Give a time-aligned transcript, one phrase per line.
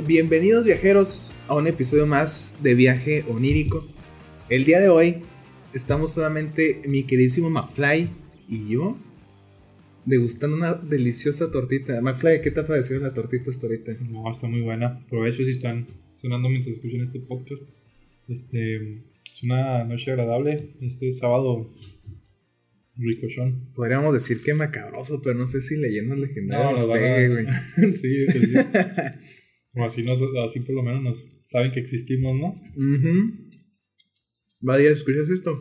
[0.00, 3.86] bienvenidos viajeros a un episodio más de Viaje Onírico.
[4.48, 5.18] El día de hoy
[5.74, 8.08] estamos solamente mi queridísimo McFly
[8.48, 8.96] y yo
[10.06, 12.00] degustando una deliciosa tortita.
[12.00, 13.92] McFly, ¿qué te ha parecido la tortita hasta ahorita?
[14.08, 15.04] No, está muy buena.
[15.08, 17.68] Provecho si están sonando mientras escuchan este podcast.
[18.28, 20.70] Este, es una noche agradable.
[20.80, 21.70] Este sábado
[22.96, 23.72] ricochón.
[23.74, 27.46] Podríamos decir que macabroso, pero no sé si leyendas legendarias no, pegue, güey.
[27.94, 28.52] sí, sí.
[29.74, 32.48] o así, nos, así por lo menos nos saben que existimos, ¿no?
[32.76, 33.52] Uh
[34.64, 35.58] Vaya, ¿escuchas esto?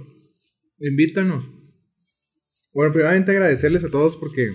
[0.79, 1.43] Invítanos.
[2.71, 4.51] Bueno, primeramente agradecerles a todos porque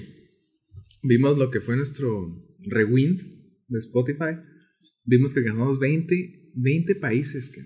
[1.03, 2.29] vimos lo que fue nuestro
[2.61, 3.21] rewind
[3.69, 4.39] de Spotify.
[5.05, 7.51] Vimos que ganamos 20, 20 países.
[7.51, 7.61] Que...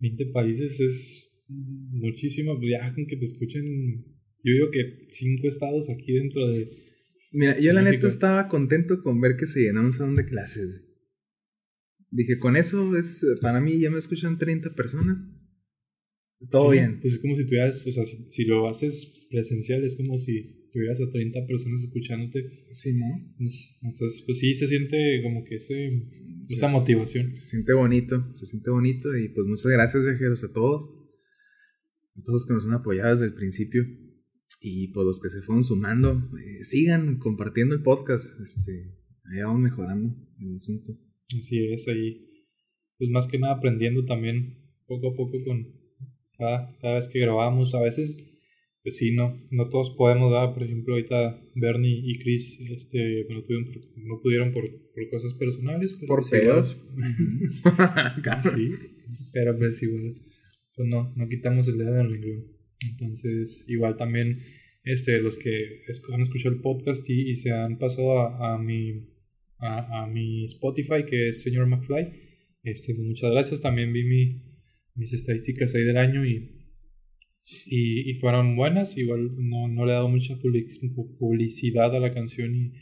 [0.00, 2.58] 20 países es muchísimo.
[2.62, 3.64] Ya con que te escuchen,
[4.42, 6.66] yo digo que 5 estados aquí dentro de...
[7.34, 10.84] Mira, yo la neta estaba contento con ver que se llenaba un salón de clases.
[12.10, 15.26] Dije, con eso es, para mí ya me escuchan 30 personas.
[16.48, 17.00] Todo bien.
[17.00, 21.00] Pues es como si tuvieras, o sea, si, lo haces presencial, es como si tuvieras
[21.00, 22.48] a 30 personas escuchándote.
[22.70, 23.06] Sí, ¿no?
[23.82, 26.06] Entonces, pues sí, se siente como que ese,
[26.48, 27.34] esa motivación.
[27.34, 29.16] Se siente bonito, se siente bonito.
[29.16, 30.88] Y pues muchas gracias, viajeros, a todos.
[32.16, 33.84] A todos que nos han apoyado desde el principio.
[34.66, 36.22] Y pues los que se fueron sumando.
[36.40, 38.40] Eh, sigan compartiendo el podcast.
[38.40, 40.96] Este, ahí vamos mejorando el asunto.
[41.38, 42.30] Así es, ahí.
[42.96, 45.66] Pues más que nada aprendiendo también poco a poco con
[46.38, 47.74] cada, cada vez que grabamos.
[47.74, 48.16] A veces,
[48.82, 50.54] pues sí, no, no todos podemos dar.
[50.54, 55.94] Por ejemplo, ahorita Bernie y Chris este, no, tuvieron, no pudieron por, por cosas personales.
[56.00, 56.78] Pero por pedos.
[58.54, 58.70] sí,
[59.30, 60.14] pero pues igual,
[60.74, 62.53] pues no, no quitamos el dedo del renglón.
[62.90, 64.40] Entonces, igual también
[64.84, 69.14] este, los que han escuchado el podcast y, se han pasado a, a mi
[69.58, 72.12] a, mi Spotify, que es señor McFly.
[72.62, 73.60] Este, pues, muchas gracias.
[73.60, 74.42] También vi mi,
[74.94, 76.50] mis estadísticas ahí del año y,
[77.66, 78.96] y, y, fueron buenas.
[78.96, 80.38] Igual no, no le he dado mucha
[81.18, 82.72] publicidad a la canción y,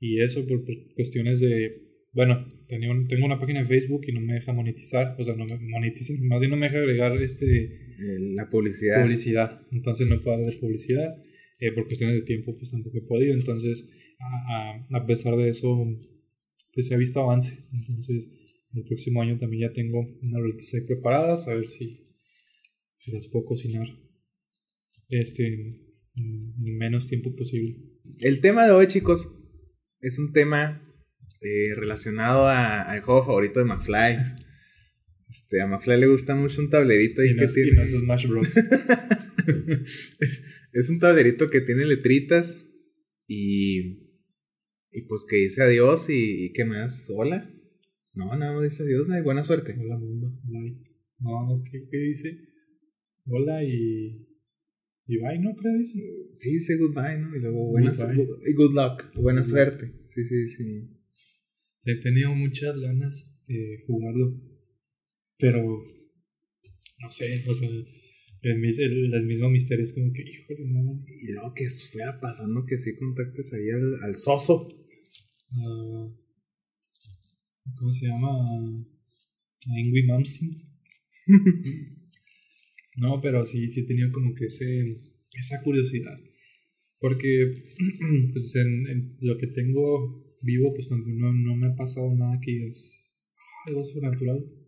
[0.00, 0.64] y eso por,
[0.94, 1.84] cuestiones de...
[2.12, 5.44] Bueno, tenía tengo una página de Facebook y no me deja monetizar, o sea, no
[5.44, 7.85] me monetiza, más bien no me deja agregar este...
[7.98, 9.02] La publicidad.
[9.02, 11.16] Publicidad, entonces no puedo dar publicidad,
[11.58, 13.88] eh, por cuestiones de tiempo pues tampoco he podido, entonces
[14.20, 15.86] a, a pesar de eso
[16.76, 17.64] pues se ha visto avance.
[17.72, 18.30] Entonces,
[18.74, 22.06] el próximo año también ya tengo unas recetas ahí preparadas, a ver si,
[22.98, 23.88] si, las puedo cocinar
[25.08, 25.70] este,
[26.16, 27.78] en menos tiempo posible.
[28.18, 29.34] El tema de hoy, chicos,
[30.00, 30.82] es un tema
[31.40, 34.45] eh, relacionado al juego favorito de McFly.
[35.28, 37.86] Este, a McFly le gusta mucho un tablerito y, que tiene...
[37.86, 38.56] Smash Bros.
[40.20, 42.64] es, es un tablerito que tiene letritas
[43.26, 44.06] y
[44.96, 47.52] y pues que dice adiós y, qué más, hola.
[48.14, 49.76] No, nada más dice adiós, ay, buena suerte.
[49.78, 50.74] Hola mundo, bye.
[51.18, 52.38] No, ¿qué, qué dice?
[53.26, 54.26] Hola y...
[55.06, 55.54] Y bye, ¿no?
[55.54, 56.00] Creo dice.
[56.32, 57.36] Sí, dice goodbye, ¿no?
[57.36, 59.92] Y luego buena y good luck, buena suerte.
[60.06, 60.64] Sí, sí, sí.
[61.84, 64.40] He tenido muchas ganas de jugarlo.
[65.38, 65.82] Pero
[67.00, 71.04] no sé, o sea, el, el, mismo misterio es como que, híjole, no.
[71.06, 74.68] Y luego que fuera pasando que sí contactes ahí al, al soso.
[75.52, 76.14] Uh,
[77.76, 78.28] ¿Cómo se llama?
[79.68, 80.62] A Ingui Mamsin.
[82.96, 85.02] no, pero sí, sí tenido como que ese,
[85.34, 86.18] esa curiosidad.
[86.98, 87.64] Porque
[88.32, 90.98] pues en, lo que tengo vivo, pues no,
[91.32, 93.12] no me ha pasado nada que es
[93.66, 94.65] algo sobrenatural.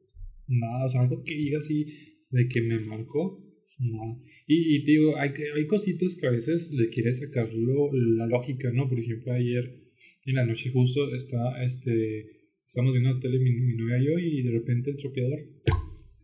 [0.48, 1.86] Nada, o sea, algo que diga así
[2.30, 3.44] de que me marcó.
[3.78, 4.18] Nada.
[4.46, 8.72] Y, y te digo, hay, hay cositas que a veces le quieres sacarlo la lógica,
[8.72, 8.88] ¿no?
[8.88, 9.88] Por ejemplo, ayer
[10.24, 12.26] en la noche justo está, este,
[12.66, 15.40] estamos viendo la tele mi, novia y yo y de repente el troqueador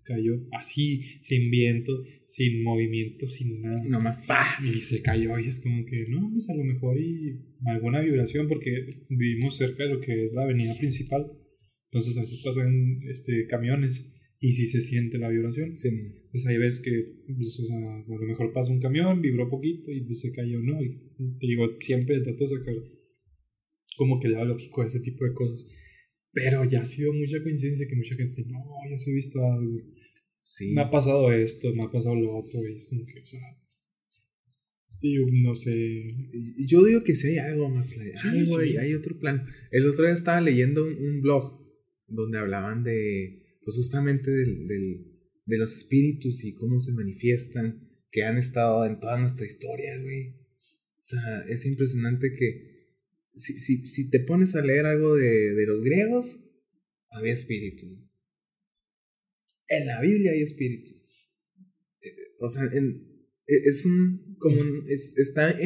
[0.05, 3.82] cayó así, sin viento, sin movimiento, sin nada.
[3.85, 4.62] Nomás paz.
[4.62, 8.47] Y se cayó y es como que, no, pues a lo mejor y alguna vibración
[8.47, 11.32] porque vivimos cerca de lo que es la avenida principal.
[11.91, 14.06] Entonces a veces pasan este, camiones
[14.44, 15.75] y si se siente la vibración.
[15.75, 15.88] Sí.
[16.31, 16.91] Pues ahí ves que
[17.35, 20.61] pues, o sea, a lo mejor pasa un camión, vibró poquito y pues se cayó,
[20.61, 20.82] ¿no?
[20.82, 20.99] Y
[21.41, 22.75] te digo, siempre trato de sacar
[23.96, 25.67] como que lado lógico a ese tipo de cosas.
[26.31, 28.61] Pero ya ha sido mucha coincidencia que mucha gente, no,
[28.91, 29.81] yo sí he visto algo.
[30.43, 30.75] Sí.
[30.75, 33.41] Me ha pasado esto, me ha pasado lo otro, y es como que, o sea.
[35.00, 35.73] Yo no sé.
[36.67, 39.46] Yo digo que sí hay algo, más Sí, hay otro plan.
[39.70, 41.64] El otro día estaba leyendo un, blog
[42.08, 45.07] donde hablaban de, pues justamente del, del,
[45.47, 50.37] de los espíritus y cómo se manifiestan, que han estado en toda nuestra historia, güey.
[51.01, 52.75] O sea, es impresionante que
[53.35, 56.39] si, si, si te pones a leer algo de, de los griegos,
[57.11, 57.99] había espíritus.
[59.69, 61.31] En la Biblia hay espíritus.
[62.03, 63.11] Eh, O sea, en-
[63.47, 65.57] e- es un como un- es- está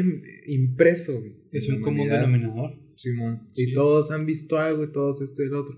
[0.46, 1.22] impreso.
[1.52, 2.70] Es un común denominador.
[2.96, 3.48] Simón.
[3.54, 3.70] Sí.
[3.70, 5.76] Y todos han visto algo y todos esto y el otro.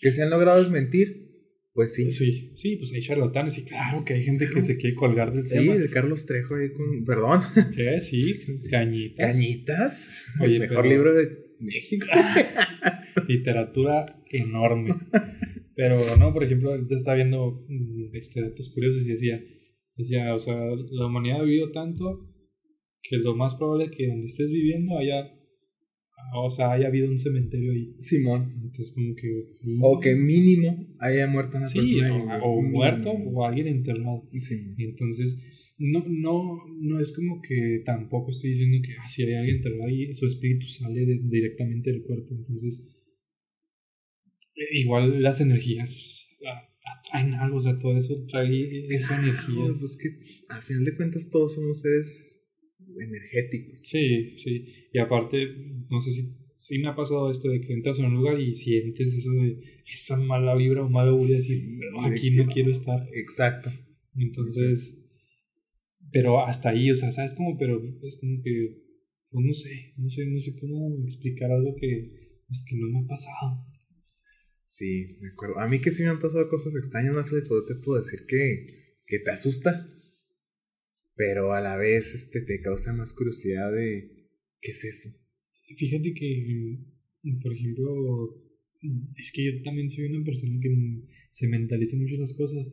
[0.00, 1.29] Que se han logrado desmentir,
[1.80, 2.12] pues sí.
[2.12, 5.46] Sí, sí, pues hay charlatanes y claro que hay gente que se quiere colgar del
[5.46, 5.74] Sí, tema.
[5.74, 7.04] el Carlos Trejo ahí con.
[7.06, 7.40] Perdón.
[7.74, 8.00] ¿Qué?
[8.02, 8.40] Sí,
[8.70, 9.26] cañita.
[9.28, 10.26] Cañitas.
[10.42, 11.28] Oye, el mejor pero- libro de
[11.58, 12.06] México.
[13.28, 14.94] Literatura enorme.
[15.74, 19.42] Pero no, por ejemplo, ahorita estaba viendo mm, este, datos curiosos y decía,
[19.96, 20.54] decía, o sea,
[20.90, 22.28] la humanidad ha vivido tanto
[23.02, 25.32] que lo más probable es que donde estés viviendo haya,
[26.34, 27.94] o sea, haya habido un cementerio ahí.
[27.98, 28.52] Simón.
[28.62, 29.56] Entonces como que...
[29.82, 32.40] O que mínimo haya muerto una Sí, persona.
[32.42, 34.28] o, muerto o alguien enterrado.
[34.38, 34.74] Sí.
[34.78, 35.36] Entonces,
[35.78, 39.84] no, no, no es como que tampoco estoy diciendo que ah, si hay alguien enterrado
[39.86, 42.34] ahí, su espíritu sale de- directamente del cuerpo.
[42.36, 42.86] Entonces,
[44.56, 46.28] eh, igual las energías
[47.04, 49.74] atraen algo, o sea, todo eso trae esa energía.
[49.78, 50.08] Pues que
[50.48, 52.39] a final de cuentas todos somos seres
[52.98, 53.80] energéticos.
[53.82, 54.64] Sí, sí.
[54.92, 55.38] Y aparte,
[55.90, 58.54] no sé si, si me ha pasado esto de que entras en un lugar y
[58.54, 62.72] sientes eso de esa mala vibra o mala vibra, Sí, "Pero de aquí no quiero
[62.72, 63.00] estar.
[63.14, 63.70] Exacto.
[64.16, 64.96] Entonces,
[66.12, 67.56] pero hasta ahí, o sea, ¿sabes cómo?
[67.58, 68.76] Pero es como que,
[69.30, 73.04] pues no sé, no sé, no sé cómo explicar algo que, pues que no me
[73.04, 73.64] ha pasado.
[74.66, 75.58] Sí, me acuerdo.
[75.58, 78.96] A mí que sí me han pasado cosas extrañas, Ángel, yo te puedo decir que,
[79.06, 79.74] que te asusta.
[81.16, 84.28] Pero a la vez este, te causa más curiosidad de
[84.60, 85.08] qué es eso.
[85.76, 86.78] Fíjate que,
[87.42, 88.42] por ejemplo,
[89.16, 92.72] es que yo también soy una persona que se mentaliza mucho las cosas.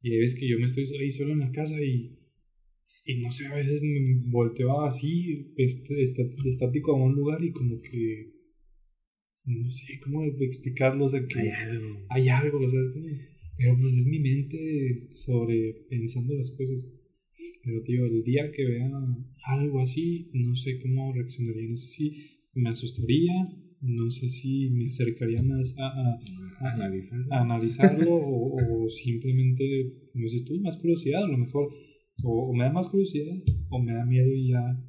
[0.00, 2.16] Y hay veces que yo me estoy ahí solo en la casa y,
[3.04, 7.50] y no sé, a veces me volteo así, este, está- estático a un lugar y
[7.52, 8.32] como que,
[9.44, 12.06] no sé cómo explicarlo, o sea, que Hay algo.
[12.10, 13.06] hay algo, o sea, es como,
[13.56, 16.84] pero pues es mi mente sobre pensando las cosas.
[17.64, 18.90] Pero tío, el día que vea
[19.46, 22.16] algo así, no sé cómo reaccionaría, no sé si
[22.54, 23.32] me asustaría,
[23.80, 26.20] no sé si me acercaría más a, a-
[26.60, 27.20] A analizar.
[27.30, 29.64] a analizarlo o, o simplemente,
[30.12, 31.72] como dices tú, más curiosidad, a lo mejor,
[32.24, 33.36] o, o me da más curiosidad
[33.70, 34.84] o me da miedo y ya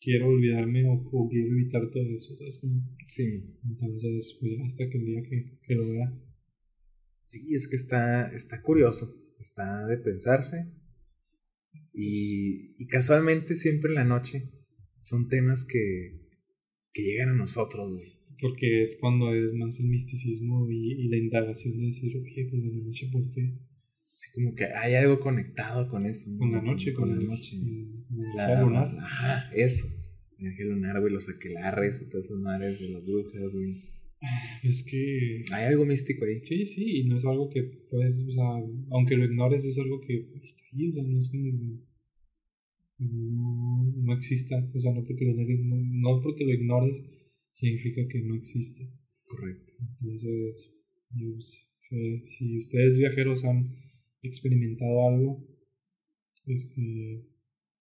[0.00, 2.60] quiero olvidarme o, o quiero evitar todo eso, ¿sabes?
[3.06, 3.44] Sí.
[3.64, 6.12] Entonces, pues hasta que el día que, que lo vea.
[7.24, 9.14] Sí, es que está, está curioso.
[9.38, 10.66] Está de pensarse.
[11.92, 14.50] Y, y casualmente siempre en la noche
[15.00, 16.28] son temas que,
[16.92, 18.18] que llegan a nosotros, güey.
[18.40, 22.62] Porque es cuando es más el misticismo y, y la indagación de decir, oye, pues
[22.62, 23.58] en la noche, ¿por qué?
[24.14, 26.30] Así como que hay algo conectado con eso.
[26.30, 26.38] ¿no?
[26.38, 27.58] Con la noche, con, la el- noche.
[27.58, 28.96] con la La- lunar.
[28.98, 29.86] Ajá, eso.
[30.38, 33.76] Energía lunar, güey, los aquelarres y todas esas madres de las brujas, güey.
[34.62, 35.44] Es que.
[35.52, 36.40] Hay algo místico ahí.
[36.44, 38.44] Sí, sí, y no es algo que puedes, o sea,
[38.90, 41.80] aunque lo ignores, es algo que está ahí, o sea, no es como.
[42.98, 47.02] No, no exista, o sea, no porque, lo, no, no porque lo ignores
[47.50, 48.90] significa que no existe.
[49.24, 49.72] Correcto.
[50.02, 50.74] Entonces,
[51.14, 53.74] yo sé, si ustedes viajeros han
[54.22, 55.46] experimentado algo,
[56.46, 57.24] este,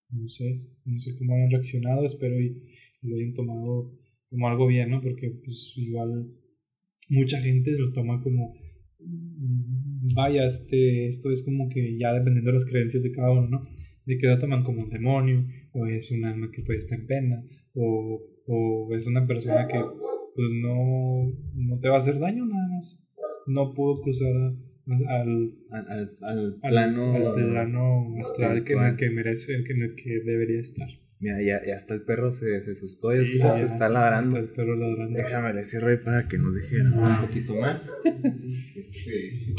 [0.09, 2.63] no sé, no sé cómo hayan reaccionado, espero y
[3.01, 3.98] lo hayan tomado
[4.29, 5.01] como algo bien, ¿no?
[5.01, 6.27] Porque pues igual
[7.09, 8.53] mucha gente lo toma como,
[8.99, 13.47] mm, vaya, este, esto es como que ya dependiendo de las creencias de cada uno,
[13.47, 13.67] ¿no?
[14.05, 17.05] De que lo toman como un demonio, o es un alma que todavía está en
[17.07, 17.43] pena,
[17.73, 19.77] o, o es una persona que
[20.35, 23.05] pues no, no te va a hacer daño nada más.
[23.47, 24.55] No puedo cruzar a-
[25.21, 27.13] al, Al, al, plano.
[27.15, 30.87] al plano astral que, que merece, el que, en el que debería estar.
[31.19, 33.89] Mira, ya, ya hasta el perro se, se asustó, ya Sí, escuchas, ya, se está
[33.89, 34.37] ladrando.
[34.37, 35.17] Está el perro ladrando.
[35.19, 37.91] Déjame le cierro ahí para que nos dijera un poquito más.
[38.75, 39.53] Este.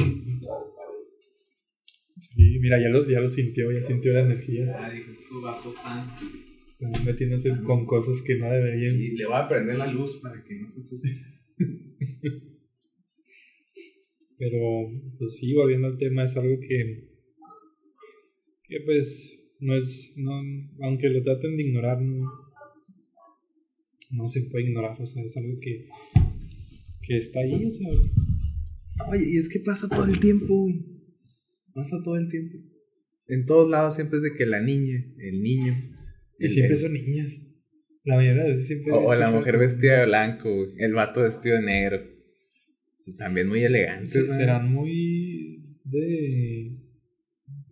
[2.35, 4.75] Sí, mira, ya lo, ya lo sintió, ya sintió la energía.
[4.79, 6.07] Ah, dijo, estos vatos están.
[6.67, 8.95] Está metiéndose con cosas que no deberían.
[8.95, 11.11] Sí, le voy a prender la luz para que no se asuste.
[14.39, 14.89] Pero,
[15.19, 17.11] pues sí, volviendo al tema, es algo que,
[18.63, 20.33] que pues, no es, no,
[20.83, 22.31] aunque lo traten de ignorar, no,
[24.13, 25.87] no se puede ignorar, o sea, es algo que,
[27.03, 27.89] que está ahí, o sea,
[29.11, 30.85] Oye, y es que pasa todo el tiempo, güey.
[31.73, 32.59] Pasa todo el tiempo.
[33.29, 35.75] En todos lados siempre es de que la niña, el niño.
[36.39, 37.41] y el- siempre el- son niñas.
[38.05, 38.93] La mayoría de veces siempre...
[38.93, 41.97] O, o la mujer vestida de blanco, güey, el vato vestido de negro.
[41.99, 44.09] O sea, también muy elegante.
[44.09, 46.77] Sí, serán muy de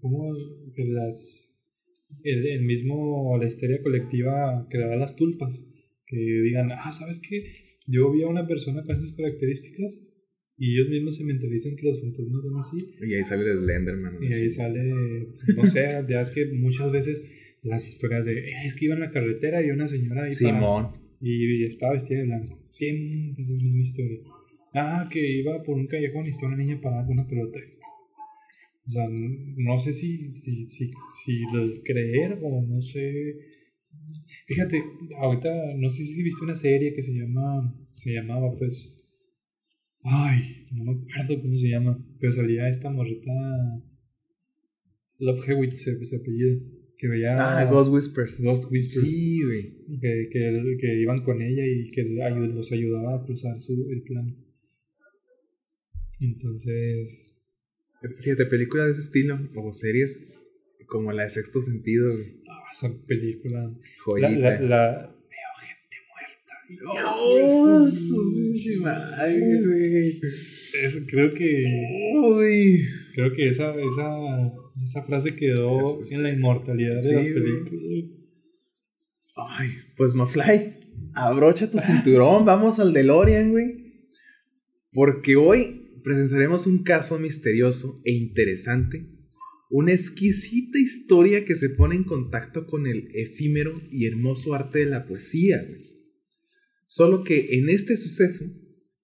[0.01, 0.33] como
[0.75, 1.48] que las
[2.25, 5.67] el, el mismo la histeria colectiva creará las tulpas
[6.07, 7.53] que digan ah sabes qué
[7.87, 10.05] yo vi a una persona con esas características
[10.61, 12.79] Y ellos mismos se mentalizan que los fantasmas son así.
[13.01, 14.15] Y ahí sale el Slenderman.
[14.21, 14.83] Y ahí sale,
[15.57, 17.17] no sé, ya es que muchas veces
[17.63, 20.59] las historias de, "Eh, es que iba en la carretera y una señora ahí parada".
[20.59, 21.09] Simón.
[21.21, 22.59] y estaba vestida de blanco.
[22.71, 24.19] Siempre es la misma historia.
[24.75, 27.61] Ah, que iba por un callejón y estaba una niña parada con una pelota.
[28.89, 30.87] O sea, no sé si, si, si,
[31.23, 33.37] si lo creer o no sé.
[34.47, 34.83] Fíjate,
[35.19, 38.95] ahorita no sé si viste una serie que se llama, se llamaba pues,
[40.03, 43.31] ay, no me acuerdo cómo se llama, pero salía esta morrita,
[45.19, 46.59] Love Hewitt se, se apellida,
[46.97, 48.41] que veía Ah, Ghost Whispers.
[48.41, 49.99] Ghost Whispers Sí, güey.
[50.01, 54.35] que, que, que iban con ella y que los ayudaba a cruzar su, el plano.
[56.21, 57.28] Entonces,
[58.23, 60.21] Fíjate, películas de ese estilo, o series,
[60.87, 62.41] como la de Sexto Sentido, güey.
[62.49, 63.63] ah, esa película.
[63.65, 63.73] La,
[64.05, 64.29] Joyita.
[64.39, 67.05] la, la- veo gente muerta.
[67.15, 70.21] ¡Oh, su madre, güey!
[70.85, 71.65] Es- creo que
[72.23, 72.85] Uy.
[73.15, 74.53] creo que esa, esa,
[74.85, 77.35] esa frase quedó Es- en la inmortalidad de las güey.
[77.35, 78.11] películas.
[79.37, 80.75] Ay, pues Mafly,
[81.15, 83.89] abrocha tu cinturón, vamos al DeLorean, güey.
[84.93, 85.78] Porque hoy
[86.09, 89.07] presenciaremos un caso misterioso e interesante,
[89.69, 94.87] una exquisita historia que se pone en contacto con el efímero y hermoso arte de
[94.87, 95.69] la poesía.
[96.87, 98.47] Solo que en este suceso,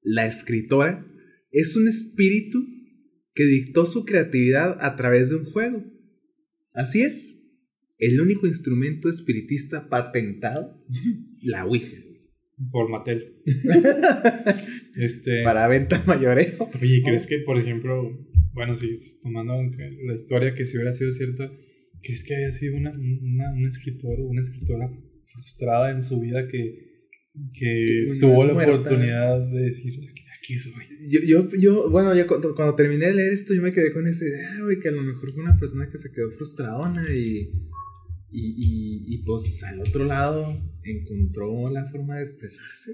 [0.00, 1.06] la escritora
[1.50, 2.66] es un espíritu
[3.34, 5.84] que dictó su creatividad a través de un juego.
[6.73, 7.38] Así es,
[7.99, 10.82] el único instrumento espiritista patentado,
[11.42, 12.03] la Ouija.
[12.70, 13.42] Por Mattel.
[14.96, 16.70] este, Para venta mayoreo.
[16.80, 19.54] Oye, ¿crees que, por ejemplo, bueno, si tomando
[20.06, 21.50] la historia que si hubiera sido cierta,
[22.02, 24.88] ¿crees que haya sido una, una, un escritor o una escritora
[25.25, 27.11] frustrada en su vida que,
[27.52, 28.75] que tuvo la muerta?
[28.75, 30.84] oportunidad de decir, aquí, aquí soy?
[31.08, 34.06] Yo, yo, yo, bueno, yo cuando, cuando terminé de leer esto, yo me quedé con
[34.06, 37.50] esa idea, güey, que a lo mejor fue una persona que se quedó frustradona y,
[38.34, 40.44] y, y, y pues al otro lado
[40.82, 42.92] encontró la forma de expresarse.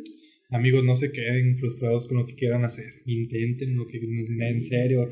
[0.50, 3.02] Amigos, no se queden frustrados con lo que quieran hacer.
[3.06, 5.08] Intenten lo que en serio,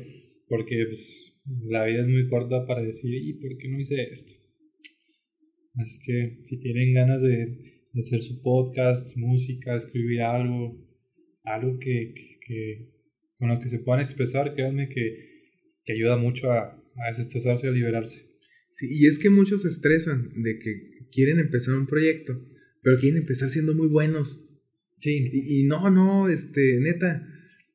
[0.47, 1.33] porque pues,
[1.67, 4.33] la vida es muy corta para decir, ¿y por qué no hice esto?
[5.75, 10.77] Así que si tienen ganas de, de hacer su podcast, música, escribir algo,
[11.43, 12.89] algo que, que- que-
[13.37, 15.43] con lo que se puedan expresar, créanme que,
[15.85, 18.28] que ayuda mucho a, a desestresarse y a liberarse.
[18.71, 22.45] Sí, y es que muchos se estresan de que quieren empezar un proyecto,
[22.81, 24.45] pero quieren empezar siendo muy buenos.
[25.01, 27.27] Sí, Y, y no, no, este, neta,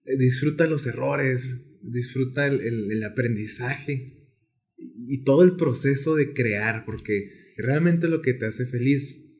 [0.04, 4.28] eh, disfruta los errores, disfruta el, el- el aprendizaje
[4.76, 9.30] y, todo el proceso de crear, porque realmente lo que te hace feliz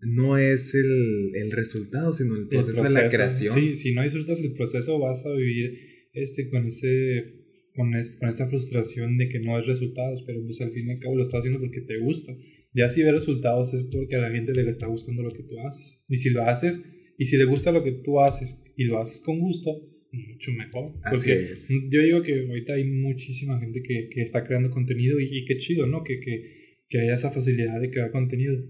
[0.00, 3.54] no es el, el resultado, sino el el proceso, de la creación.
[3.54, 5.78] Sí, si no disfrutas el proceso vas a vivir
[6.12, 7.41] este con ese
[7.74, 10.92] con, es- con esa frustración de que no hay resultados, pero pues al fin y
[10.92, 12.36] al cabo lo estás haciendo porque te gusta.
[12.74, 15.58] Ya si ves resultados es porque a la gente le está gustando lo que tú
[15.60, 16.04] haces.
[16.08, 16.84] Y si lo haces
[17.18, 20.92] y si le gusta lo que tú haces y lo haces con gusto, mucho mejor.
[21.04, 21.68] Así Porque es.
[21.90, 25.56] yo digo que ahorita hay muchísima gente que, que está creando contenido y, y qué
[25.56, 26.02] chido, ¿no?
[26.02, 28.62] Que, que, que haya esa facilidad de crear contenido.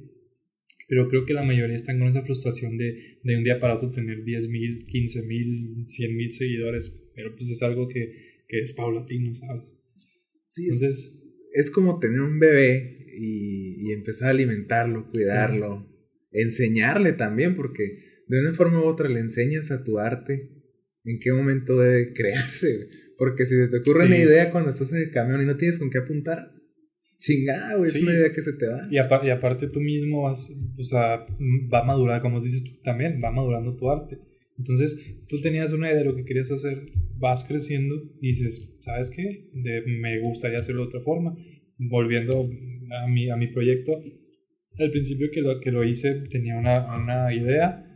[0.88, 3.90] Pero creo que la mayoría están con esa frustración de, de un día para otro
[3.90, 6.90] tener 10 mil, 15 mil, 100 mil seguidores.
[7.14, 8.12] Pero pues es algo que,
[8.52, 9.74] que es paulatino, ¿sabes?
[10.46, 15.88] Sí, es, Entonces- es como tener un bebé y, y empezar a alimentarlo, cuidarlo,
[16.32, 17.94] enseñarle también, porque
[18.28, 20.50] de una forma u otra le enseñas a tu arte
[21.04, 22.88] en qué momento debe crearse.
[23.18, 24.06] Porque si se te ocurre Sí.
[24.08, 26.52] una idea cuando estás en el camión y no tienes con qué apuntar,
[27.18, 27.98] chingada, güey, Sí.
[27.98, 28.88] es una idea que se te va.
[28.90, 31.24] Y, apa- y aparte tú mismo vas, o sea,
[31.72, 34.18] va a madurar, como dices tú también, va madurando tu arte.
[34.58, 34.96] Entonces,
[35.28, 39.48] tú tenías una idea de lo que querías hacer, vas creciendo y dices, ¿sabes qué?
[39.52, 41.36] De- me gustaría hacerlo de otra forma.
[41.78, 42.48] Volviendo
[43.02, 44.02] a mi, a mi proyecto,
[44.78, 47.86] al principio que lo, que lo hice tenía una, una idea,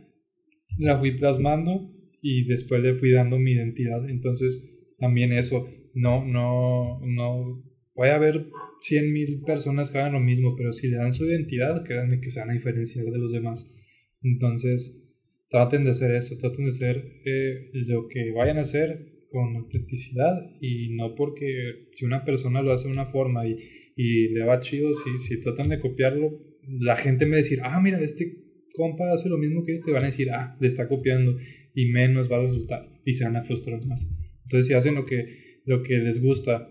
[0.77, 4.09] la fui plasmando y después le fui dando mi identidad.
[4.09, 4.63] Entonces,
[4.97, 8.47] también eso, no, no, no, puede haber
[8.81, 12.31] 100 mil personas que hagan lo mismo, pero si le dan su identidad, créanme que
[12.31, 13.73] se van a diferenciar de los demás.
[14.21, 15.03] Entonces,
[15.49, 20.33] traten de hacer eso, traten de hacer eh, lo que vayan a hacer con autenticidad
[20.61, 23.57] y no porque si una persona lo hace de una forma y,
[23.95, 26.39] y le va chido, si, si tratan de copiarlo,
[26.79, 29.91] la gente me va a decir, ah, mira, este compa hace lo mismo que este,
[29.91, 31.37] van a decir, ah, le está copiando
[31.73, 34.07] y menos va a resultar y se van a frustrar más.
[34.43, 36.69] Entonces, si hacen lo que, lo que les gusta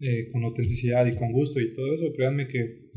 [0.00, 2.90] eh, con autenticidad y con gusto y todo eso, créanme que...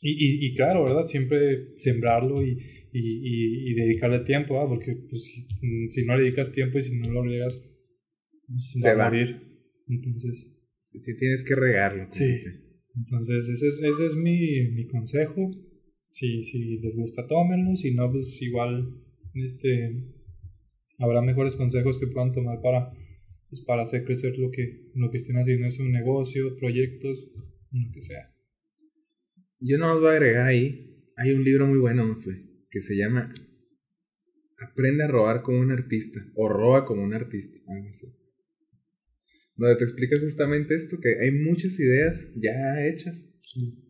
[0.00, 1.06] Y, y, y claro, ¿verdad?
[1.06, 2.56] Siempre sembrarlo y,
[2.92, 4.68] y, y, y dedicarle tiempo, ¿verdad?
[4.68, 5.46] Porque pues, si,
[5.90, 7.60] si no le dedicas tiempo y si no lo riegas,
[8.56, 9.42] se va, a morir.
[9.88, 10.46] Entonces.
[11.00, 12.06] Sí, tienes que regarlo.
[12.10, 12.40] Sí.
[12.96, 15.50] Entonces, ese es, ese es mi, mi consejo.
[16.10, 17.76] Si, si les gusta, tómenlo.
[17.76, 18.88] Si no, pues igual
[19.34, 20.04] este,
[20.98, 22.90] habrá mejores consejos que puedan tomar para,
[23.50, 27.30] pues, para hacer crecer lo que, lo que estén haciendo en su negocio, proyectos,
[27.70, 28.34] lo que sea.
[29.60, 30.84] Yo no os voy a agregar ahí.
[31.16, 32.18] Hay un libro muy bueno, ¿no
[32.70, 33.32] Que se llama
[34.60, 36.20] Aprende a robar como un artista.
[36.34, 37.60] O roba como un artista.
[39.56, 43.34] Donde te explica justamente esto, que hay muchas ideas ya hechas.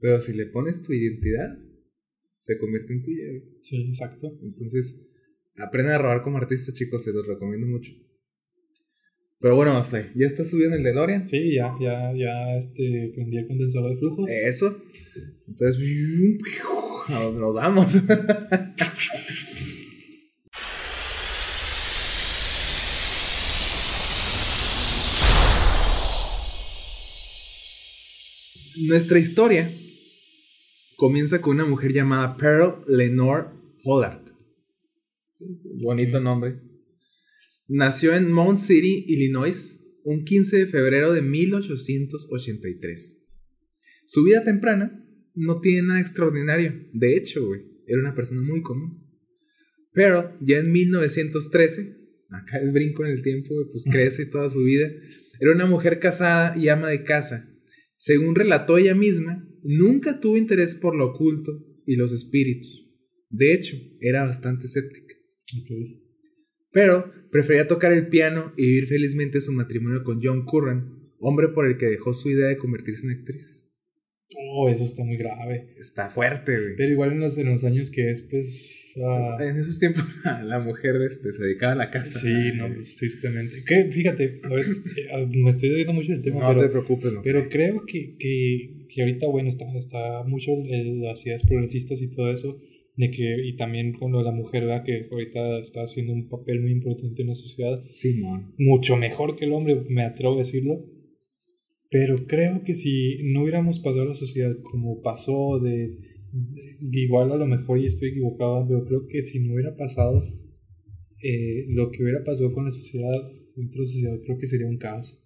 [0.01, 1.59] Pero si le pones tu identidad,
[2.39, 3.25] se convierte en tuya.
[3.63, 4.39] Sí, exacto.
[4.43, 5.09] Entonces,
[5.57, 7.93] aprende a robar como artista, chicos, se los recomiendo mucho.
[9.41, 9.81] Pero bueno,
[10.17, 11.29] ¿ya está subiendo el DeLorean?
[11.29, 14.29] Sí, ya, ya, ya este, prendí el condensador de flujos.
[14.29, 14.83] Eso.
[15.47, 15.81] Entonces,
[17.09, 18.03] nos vamos.
[28.89, 29.71] Nuestra historia
[30.97, 33.49] comienza con una mujer llamada Pearl Lenore
[33.85, 34.25] Pollard.
[35.83, 36.63] Bonito nombre.
[37.67, 43.29] Nació en Mount City, Illinois, un 15 de febrero de 1883.
[44.07, 45.05] Su vida temprana
[45.35, 46.73] no tiene nada extraordinario.
[46.95, 49.07] De hecho, güey, era una persona muy común.
[49.93, 51.95] Pero ya en 1913,
[52.31, 54.91] acá el brinco en el tiempo, pues crece toda su vida.
[55.41, 57.55] Era una mujer casada y ama de casa.
[57.99, 62.87] Según relató ella misma, nunca tuvo interés por lo oculto y los espíritus.
[63.29, 65.15] De hecho, era bastante escéptica.
[66.71, 71.67] Pero prefería tocar el piano y vivir felizmente su matrimonio con John Curran, hombre por
[71.67, 73.69] el que dejó su idea de convertirse en actriz.
[74.37, 75.75] Oh, eso está muy grave.
[75.79, 76.77] Está fuerte, güey.
[76.77, 78.78] Pero igual en los, en los años que es, pues...
[79.41, 80.05] En esos tiempos
[80.45, 82.21] la mujer este, se dedicaba a la casa.
[82.21, 83.65] Sí, no, pues, tristemente.
[83.65, 86.53] Que, fíjate, a ver, eh, me estoy dedicando mucho el tema.
[86.53, 87.23] No te preocupes, no.
[87.23, 92.33] Pero creo que, que, que ahorita, bueno, está, está mucho las ideas progresistas y todo
[92.33, 92.59] eso
[92.99, 94.83] de que, y también con lo de la mujer, ¿verdad?
[94.85, 97.81] que ahorita está haciendo un papel muy importante en la sociedad.
[97.93, 98.21] Sí,
[98.59, 100.85] Mucho mejor que el hombre, me atrevo a decirlo.
[101.91, 105.97] Pero creo que si no hubiéramos pasado a la sociedad como pasó, de,
[106.81, 110.23] igual a lo mejor y estoy equivocado, pero creo que si no hubiera pasado
[111.23, 113.11] eh, lo que hubiera pasado con la sociedad,
[113.57, 115.25] dentro de la sociedad, creo que sería un caos.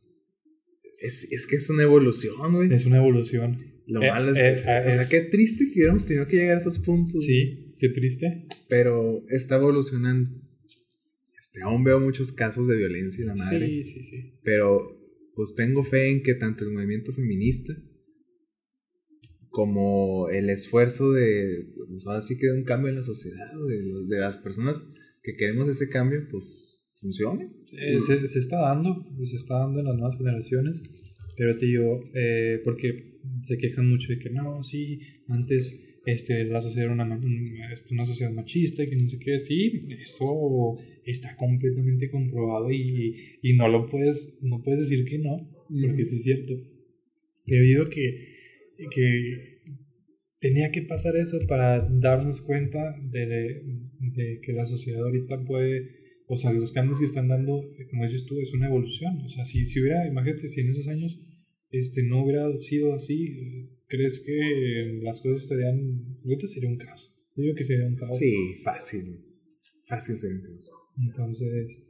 [0.99, 2.73] Es, es que es una evolución, güey.
[2.73, 3.59] Es una evolución.
[3.87, 6.57] Lo eh, malo es, eh, que, o sea, qué triste que hubiéramos tenido que llegar
[6.57, 7.25] a esos puntos.
[7.25, 8.47] Sí, qué triste.
[8.69, 10.31] Pero está evolucionando.
[11.39, 13.69] Este, aún veo muchos casos de violencia en la madre.
[13.69, 14.35] Sí, sí, sí.
[14.45, 14.99] Pero
[15.35, 17.75] pues tengo fe en que tanto el movimiento feminista
[19.53, 24.07] como el esfuerzo de, pues ahora sí que de un cambio en la sociedad, de,
[24.09, 27.51] de las personas que queremos ese cambio, pues funcione.
[27.71, 30.83] se, se, está dando, se está dando en las nuevas generaciones,
[31.37, 36.61] pero te digo, eh, porque se quejan mucho de que no, sí, antes este, la
[36.61, 37.21] sociedad era una,
[37.73, 43.39] este, una sociedad machista y que no sé qué, sí, eso está completamente comprobado y,
[43.43, 46.55] y no lo puedes, no puedes decir que no, porque sí es cierto.
[47.45, 48.32] Pero digo que,
[48.77, 49.63] que
[50.41, 53.27] tenía que pasar eso para darnos cuenta de,
[54.01, 55.89] de, que la sociedad ahorita puede,
[56.27, 59.21] o sea, los cambios que están dando, como dices tú, es una evolución.
[59.25, 61.19] O sea, si, si hubiera, imagínate, si en esos años
[61.71, 65.81] este, no hubiera sido así, ¿crees que las cosas estarían...
[66.25, 67.15] Ahorita sería un caos.
[67.37, 68.17] Yo digo que sería un caos.
[68.19, 69.19] Sí, fácil.
[69.87, 70.71] Fácil sería un caos.
[70.99, 71.83] Entonces,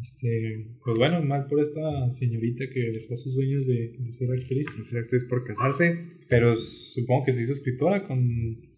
[0.00, 4.66] este, pues bueno, mal por esta señorita que dejó sus sueños de, ser actriz.
[4.76, 6.18] De ser actriz por casarse.
[6.28, 8.70] Pero supongo que se hizo escritora con...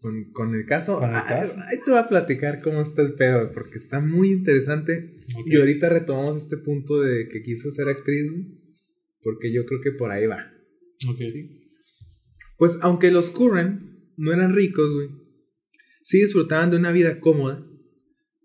[0.00, 0.98] Con, con el caso.
[0.98, 1.56] Con el caso.
[1.68, 5.20] Ahí te voy a platicar cómo está el pedo, porque está muy interesante.
[5.46, 8.30] Y ahorita retomamos este punto de que quiso ser actriz.
[9.22, 10.52] Porque yo creo que por ahí va.
[11.08, 11.20] Ok.
[12.58, 15.08] Pues aunque los Curran no eran ricos, güey,
[16.02, 17.64] sí disfrutaban de una vida cómoda.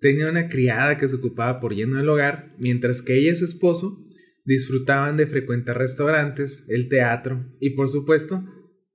[0.03, 3.45] Tenía una criada que se ocupaba por lleno del hogar, mientras que ella y su
[3.45, 4.05] esposo
[4.43, 8.43] disfrutaban de frecuentar restaurantes, el teatro y, por supuesto,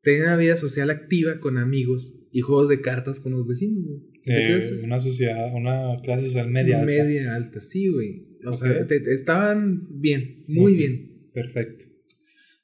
[0.03, 3.87] tenían una vida social activa con amigos y juegos de cartas con los vecinos.
[4.27, 6.87] Eh, una sociedad, una clase social media alta.
[6.87, 8.27] Media alta, sí, güey.
[8.45, 8.71] O sea,
[9.07, 11.31] estaban bien, muy bien.
[11.33, 11.87] Perfecto.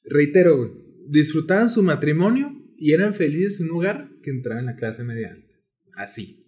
[0.05, 0.71] Reitero, güey,
[1.09, 5.33] disfrutaban su matrimonio y eran felices en un lugar que entraba en la clase media
[5.33, 5.55] alta.
[5.97, 6.44] Así.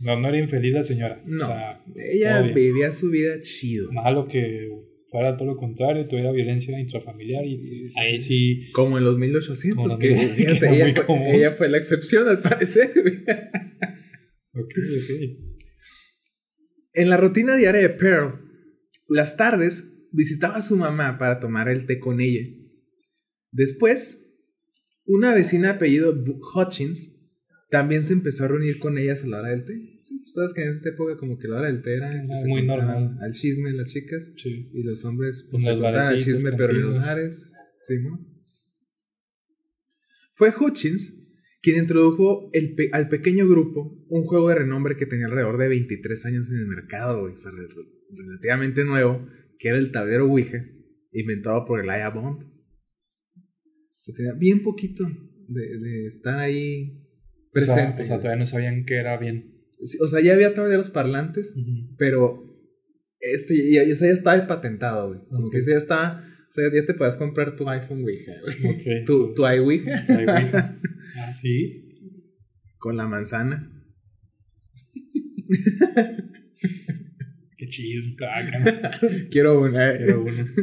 [0.00, 1.22] No, no era infeliz la señora.
[1.24, 1.48] No.
[1.96, 3.90] ella vivía su vida chido.
[3.92, 4.68] Malo que
[5.10, 8.70] fuera todo lo contrario, tuviera violencia intrafamiliar y ahí sí.
[8.72, 10.08] Como en los 1800, que,
[10.38, 12.90] ella, fue, ella, fue, la excepción al parecer.
[14.52, 15.48] ok, ok.
[16.92, 18.40] En la rutina diaria de Pearl,
[19.08, 22.46] Las tardes visitaba a su mamá para tomar el té con ella.
[23.50, 24.28] Después,
[25.06, 26.14] una vecina apellido
[26.54, 27.17] Hutchins
[27.70, 29.74] también se empezó a reunir con ellas a la hora del té.
[30.04, 32.10] Sí, pues sabes que en esta época como que la hora del té era
[32.46, 33.18] muy normal.
[33.20, 34.32] Al chisme las chicas.
[34.36, 34.70] Sí.
[34.72, 37.52] Y los hombres pues se al chisme pero en los bares.
[37.82, 38.26] Sí, ¿no?
[40.34, 41.14] Fue Hutchins
[41.60, 46.26] quien introdujo el al pequeño grupo un juego de renombre que tenía alrededor de 23
[46.26, 47.50] años en el mercado, o sea,
[48.10, 49.26] relativamente nuevo,
[49.58, 50.64] que era el tablero Ouija,
[51.12, 52.44] inventado por Elijah Bond.
[52.44, 55.04] O sea, tenía bien poquito
[55.48, 57.07] de, de estar ahí
[57.58, 58.02] presente.
[58.02, 59.54] O sea, todavía no sabían que era bien.
[60.00, 61.54] o sea, ya había tableros parlantes,
[61.96, 62.48] pero
[63.20, 65.20] este ya, ya, ya estaba patentado, güey.
[65.28, 66.24] Como que ya está.
[66.48, 69.04] O sea, ya te puedes comprar tu iPhone Ouija, güey.
[69.06, 70.06] tu, tu iWouija.
[71.16, 71.84] ah, sí.
[72.78, 73.70] Con la manzana.
[77.56, 78.02] Qué chido.
[79.30, 79.92] Quiero una.
[79.92, 79.98] Eh.
[79.98, 80.54] Quiero una.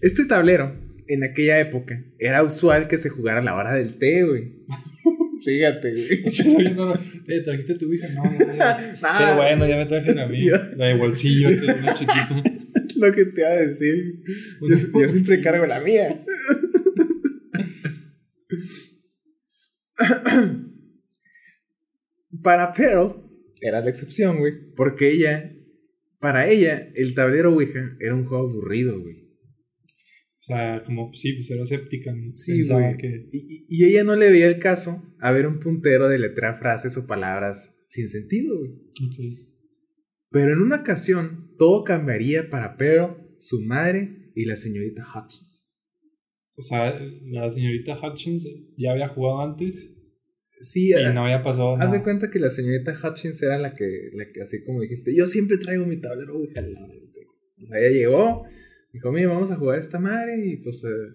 [0.00, 0.76] Este tablero,
[1.08, 4.64] en aquella época, era usual que se jugara a la hora del té, güey.
[5.44, 6.24] Fíjate, güey.
[6.26, 8.08] O sea, yo no, eh, ¿trajiste tu hija?
[8.08, 10.46] No, no, Pero bueno, ya me traje a mí.
[10.76, 12.42] La de bolsillo, es una chiquita.
[12.96, 14.22] Lo que te iba a decir.
[14.60, 16.24] Yo, yo siempre cargo la mía.
[22.42, 23.24] Para Pearl
[23.60, 24.52] era la excepción, güey.
[24.76, 25.52] Porque ella,
[26.20, 29.23] para ella, el tablero Ouija era un juego aburrido, güey.
[30.44, 32.14] O sea, como, sí, pues era escéptica.
[32.34, 32.98] Sí, güey.
[32.98, 33.30] Que...
[33.32, 37.06] Y, ella no le veía el caso a ver un puntero de letra frases o
[37.06, 38.72] palabras sin sentido, güey.
[40.30, 45.72] Pero en una ocasión, todo cambiaría para Pearl, su madre y la señorita Hutchins.
[46.56, 49.92] O sea, la señorita Hutchins ya había jugado antes.
[50.60, 51.88] Sí, y no había pasado nada.
[51.88, 55.16] Haz de cuenta que la señorita Hutchins era la que, la que así como dijiste,
[55.16, 58.44] yo siempre traigo mi tablero, O sea, ella llegó,
[58.94, 61.14] dijo, mira, vamos a jugar esta madre y pues eh,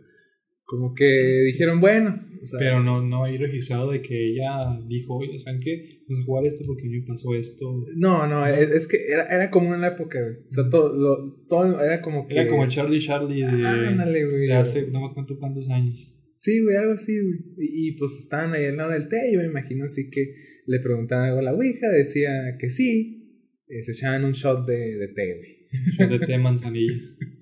[0.70, 2.28] como que dijeron, bueno.
[2.58, 6.04] Pero no, no hay registrado de que ella dijo, oye, ¿saben qué?
[6.08, 7.86] Vamos a jugar esto porque a mí me pasó esto.
[7.96, 10.36] No, no, es, que era, era como en la época, güey.
[10.48, 12.36] O sea, todo, lo, todo era como que...
[12.36, 14.48] Era como Charlie Charlie de, Ándale, güey.
[14.48, 16.16] de hace no me acuerdo cuántos años.
[16.36, 17.40] Sí, güey, algo así, güey.
[17.58, 20.36] Y, pues estaban ahí en la hora del té, yo me imagino así que
[20.68, 24.98] le preguntaban algo a la Ouija, decía que sí, eh, se echaban un shot de,
[24.98, 25.58] de té, güey.
[25.98, 26.94] Shot de té manzanilla.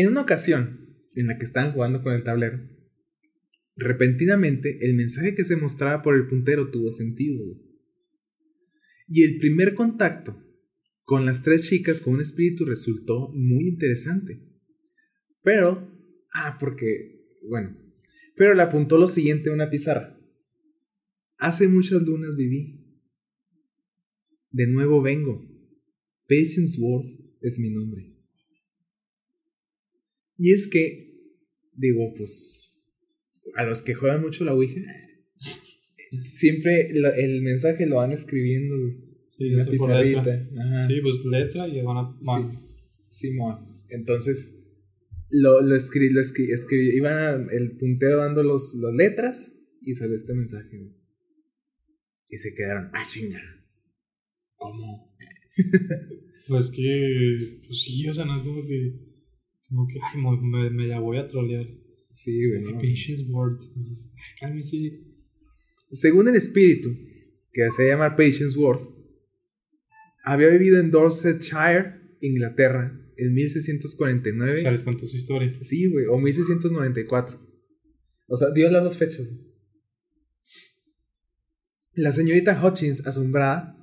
[0.00, 2.60] en una ocasión, en la que estaban jugando con el tablero,
[3.74, 7.44] repentinamente el mensaje que se mostraba por el puntero tuvo sentido.
[9.08, 10.40] Y el primer contacto
[11.02, 14.40] con las tres chicas con un espíritu resultó muy interesante.
[15.42, 15.90] Pero,
[16.32, 17.76] ah, porque, bueno,
[18.36, 20.16] pero le apuntó lo siguiente a una pizarra.
[21.38, 22.86] Hace muchas lunas viví.
[24.52, 25.44] De nuevo vengo.
[26.28, 28.17] Patience Worth es mi nombre.
[30.38, 31.08] Y es que
[31.74, 32.74] digo, pues,
[33.54, 34.80] a los que juegan mucho la Ouija,
[36.24, 38.74] siempre el mensaje lo van escribiendo
[39.30, 40.48] sí, en pizarrita.
[40.86, 42.16] Sí, pues letra y van a...
[42.22, 42.58] Sí,
[43.08, 43.82] Simón.
[43.88, 44.54] Entonces,
[45.30, 50.34] lo, lo escribí, lo escribí, iban el punteo dando los, las letras y salió este
[50.34, 50.92] mensaje.
[52.28, 53.40] Y se quedaron, ah, chinga.
[54.56, 55.14] ¿Cómo?
[56.48, 59.07] pues que, pues sí, o sea, no es como que
[59.68, 61.66] como que, ay, me, me la voy a trolear.
[62.10, 62.62] Sí, güey.
[62.62, 62.74] No.
[62.74, 63.60] Patience Word.
[65.92, 66.96] Según el espíritu,
[67.52, 68.80] que se llama Patience Word,
[70.24, 74.54] había vivido en Dorsetshire, Inglaterra, en 1649.
[74.54, 75.56] O sea, les contó su historia.
[75.62, 77.40] Sí, güey, o 1694.
[78.26, 79.26] O sea, dio las dos fechas.
[81.94, 83.76] La señorita Hutchins, asombrada,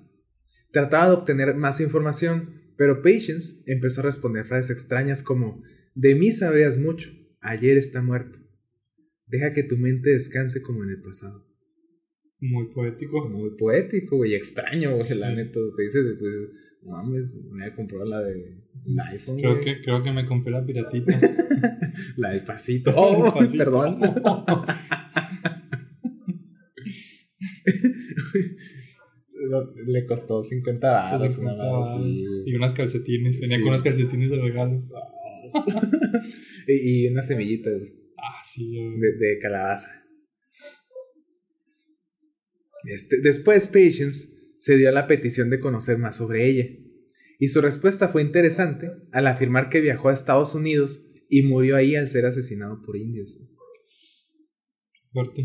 [0.72, 5.62] trataba de obtener más información, pero Patience empezó a responder frases extrañas como
[5.96, 7.10] de mí sabrías mucho.
[7.42, 8.40] Ayer está muerto.
[9.28, 11.48] Deja que tu mente descanse como en el pasado.
[12.40, 13.28] Muy poético.
[13.30, 14.36] Muy poético, güey.
[14.36, 15.18] Extraño, güey.
[15.18, 15.60] La neta.
[15.76, 16.34] Te dices, pues,
[16.84, 18.62] mames, me voy a comprar la de
[19.12, 19.38] iPhone.
[19.38, 21.20] Creo que, creo que me compré la piratita.
[22.18, 22.92] la del pasito.
[22.96, 24.00] Oh, perdón.
[29.88, 31.40] Le costó 50 dólares.
[32.46, 33.40] Y unas calcetines.
[33.40, 34.84] Venía con unas calcetines de regalo.
[36.68, 37.82] y, unas semillitas
[38.18, 40.04] ah, de, calabaza.
[42.86, 46.66] Este, después Patience se dio a la petición de conocer más sobre ella,
[47.40, 51.96] y su respuesta fue interesante al afirmar que viajó a Estados Unidos y murió ahí
[51.96, 53.42] al ser asesinado por indios.
[55.12, 55.42] Fuerte.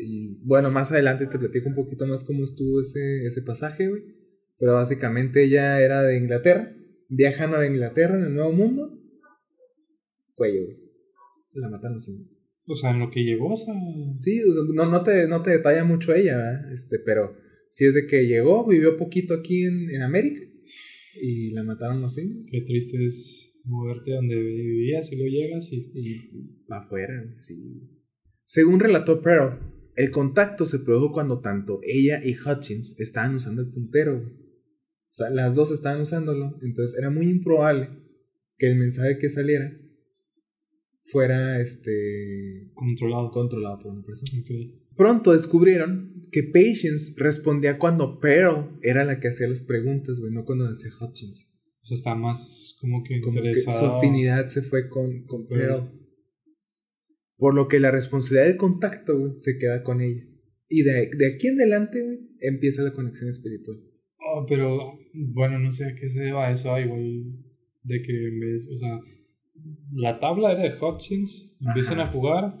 [0.00, 4.02] y bueno, más adelante te platico un poquito más cómo estuvo ese, ese pasaje, güey.
[4.58, 6.72] Pero básicamente ella era de Inglaterra.
[7.14, 8.98] Viaja a Inglaterra en el Nuevo Mundo.
[10.34, 10.78] Cuello, güey.
[11.52, 12.30] La matan los indios.
[12.64, 13.74] O sea, en lo que llegó, o sea.
[14.20, 16.72] Sí, o sea, no, no, te, no te detalla mucho ella, ¿verdad?
[16.72, 17.36] Este, pero
[17.70, 20.40] sí es de que llegó, vivió poquito aquí en, en América
[21.20, 22.46] y la mataron los indios.
[22.50, 25.92] Qué triste es moverte donde vivías y luego llegas y.
[25.94, 27.90] Y afuera, sí.
[28.44, 29.58] Según relató Pearl,
[29.96, 34.32] el contacto se produjo cuando tanto ella y Hutchins estaban usando el puntero.
[35.12, 36.58] O sea, las dos estaban usándolo.
[36.62, 37.90] Entonces era muy improbable
[38.56, 39.70] que el mensaje que saliera
[41.04, 43.30] fuera este Controlado.
[43.30, 44.42] controlado por una persona.
[44.96, 50.46] Pronto descubrieron que Patience respondía cuando Pearl era la que hacía las preguntas, güey, no
[50.46, 51.52] cuando hacía Hutchins.
[51.82, 55.60] O sea, está más como que Como que su afinidad se fue con, con Pearl.
[55.60, 55.92] Pearl.
[57.36, 60.22] Por lo que la responsabilidad del contacto, güey, se queda con ella.
[60.68, 63.78] Y de, de aquí en adelante, güey, empieza la conexión espiritual.
[64.34, 67.22] Oh, pero bueno, no sé a qué se deba eso, ah, igual
[67.82, 68.98] de que en vez, o sea,
[69.92, 72.08] la tabla era de Hutchins, empiezan Ajá.
[72.08, 72.54] a jugar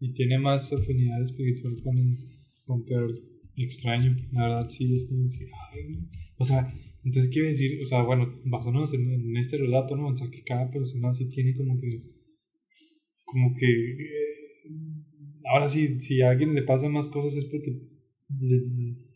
[0.00, 1.94] y tiene más afinidad espiritual con,
[2.66, 3.20] con Pearl.
[3.56, 6.08] Extraño, la verdad sí es como que, ay,
[6.38, 10.08] o sea, entonces quiere decir, o sea, bueno, basándonos en, en este relato, ¿no?
[10.08, 12.02] O sea, que cada persona sí tiene como que,
[13.24, 14.66] como que, eh,
[15.52, 17.78] ahora sí, si a alguien le pasan más cosas es porque
[18.40, 19.11] le-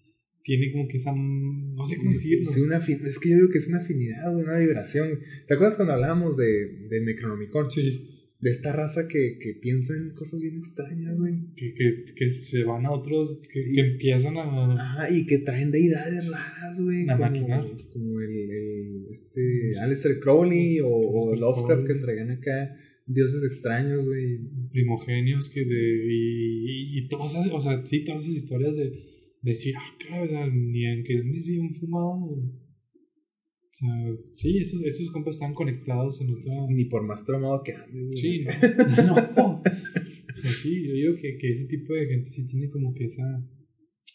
[0.46, 2.46] tiene como que esa, no sé cómo decirlo.
[2.46, 5.18] Sí, una afin- es que yo digo que es una afinidad, una vibración.
[5.48, 7.68] ¿Te acuerdas cuando hablábamos de, del Necronomicon?
[7.68, 8.12] Sí.
[8.38, 11.52] De esta raza que, que piensa en cosas bien extrañas, güey.
[11.56, 14.74] que, que, que se van a otros, que, que empiezan a...
[14.74, 17.08] Ajá, y que traen deidades raras, güey.
[17.08, 17.64] A como, maquinar.
[17.92, 24.38] como el, el, este, Aleister Crowley o, Lovecraft que traían acá dioses extraños, güey.
[24.70, 26.04] primogenios que de...
[26.06, 30.46] Y, y todas esas, o sea, sí, todas esas historias de, de decir, ah, sea,
[30.48, 32.14] ni en que ni si un fumado...
[32.18, 33.88] O sea,
[34.34, 36.66] sí, esos, esos compas están conectados en otra...
[36.70, 38.16] Ni por más traumado que andes, güey.
[38.16, 38.44] Sí,
[39.06, 39.14] no.
[39.36, 39.60] no.
[39.62, 43.04] O sea, sí, yo digo que, que ese tipo de gente sí tiene como que
[43.04, 43.24] esa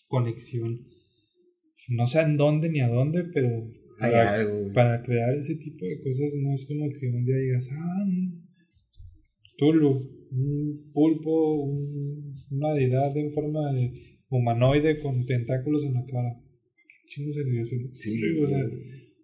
[0.08, 0.80] conexión.
[1.90, 3.50] No sé en dónde ni a dónde, pero
[4.00, 4.74] Hay para, algo, güey.
[4.74, 8.06] para crear ese tipo de cosas no es como que un día digas, ah,
[9.58, 13.94] Tulu, un pulpo, un- una deidad en forma de
[14.32, 16.42] humanoide con tentáculos en la cara.
[16.88, 17.78] ¿Qué chingo se le dio ese?
[17.92, 18.60] Sí, o sea,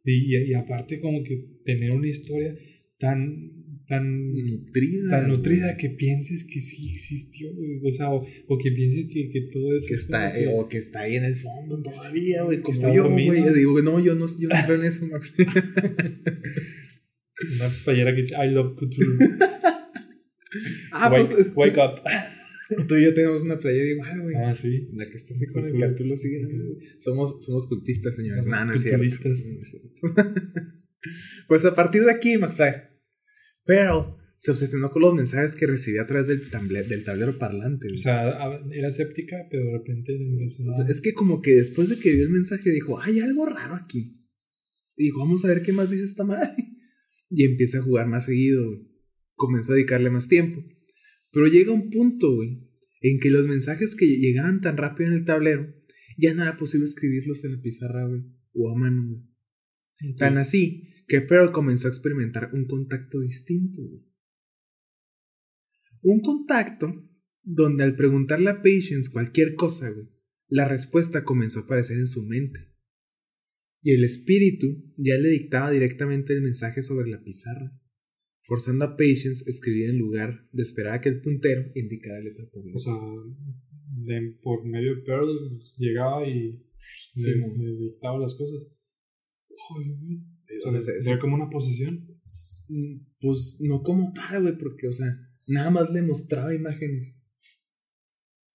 [0.04, 2.56] y, y aparte como que tener una historia
[3.00, 3.52] tan,
[3.88, 5.10] tan nutrida.
[5.10, 7.80] tan nutrida que pienses que sí existió, güey.
[7.86, 10.68] O sea, o, o que pienses que, que todo eso Que es está, que- o
[10.68, 12.60] que está ahí en el fondo todavía, güey.
[12.62, 13.54] Como está yo, güey.
[13.54, 15.22] Digo, no, yo no, yo no creo en eso, güey.
[17.56, 19.18] una playera que dice I love Cthulhu.
[20.92, 22.02] Ah, wake, pues wake up.
[22.88, 24.36] Tú y yo tenemos una playera igual, güey.
[24.36, 24.90] Ah, sí.
[24.94, 25.96] La que está así con el.
[25.96, 26.42] Cthulhu sigue.
[27.00, 28.46] Somos, somos cultistas, señores.
[28.46, 29.00] Somos no es cierto.
[29.00, 29.46] culturistas.
[29.48, 30.32] No es cierto.
[31.48, 32.74] pues a partir de aquí, McFly,
[33.66, 37.88] Pearl se obsesionó con los mensajes que recibía a través del, table- del tablero parlante.
[37.92, 38.30] O sea,
[38.72, 40.14] era escéptica, pero de repente
[40.68, 43.46] O sea, es que como que después de que vio el mensaje dijo, hay algo
[43.46, 44.14] raro aquí.
[44.96, 46.56] Y dijo, vamos a ver qué más dice esta madre.
[47.30, 48.64] Y empieza a jugar más seguido.
[49.36, 50.64] Comenzó a dedicarle más tiempo.
[51.38, 52.68] Pero llega un punto, güey,
[53.00, 55.72] en que los mensajes que llegaban tan rápido en el tablero,
[56.18, 58.24] ya no era posible escribirlos en la pizarra, güey.
[58.54, 60.16] O a mano, güey.
[60.16, 63.84] Tan así que Pearl comenzó a experimentar un contacto distinto.
[63.84, 64.02] güey.
[66.02, 67.08] Un contacto
[67.44, 70.08] donde al preguntarle a Patience cualquier cosa, güey,
[70.48, 72.74] la respuesta comenzó a aparecer en su mente.
[73.84, 77.80] Y el espíritu ya le dictaba directamente el mensaje sobre la pizarra,
[78.48, 82.46] forzando a Patience a escribir en lugar de esperar a que el puntero indicara letra
[82.52, 82.78] por letra.
[82.78, 82.94] O sea,
[84.06, 85.28] de- por medio de Pearl
[85.78, 86.64] llegaba y
[87.14, 88.68] Sí, le, dictaba las cosas.
[90.66, 92.08] O sea, se- se- era como una posesión.
[93.20, 95.08] Pues no como tal, güey, porque, o sea,
[95.48, 97.24] nada más le mostraba imágenes.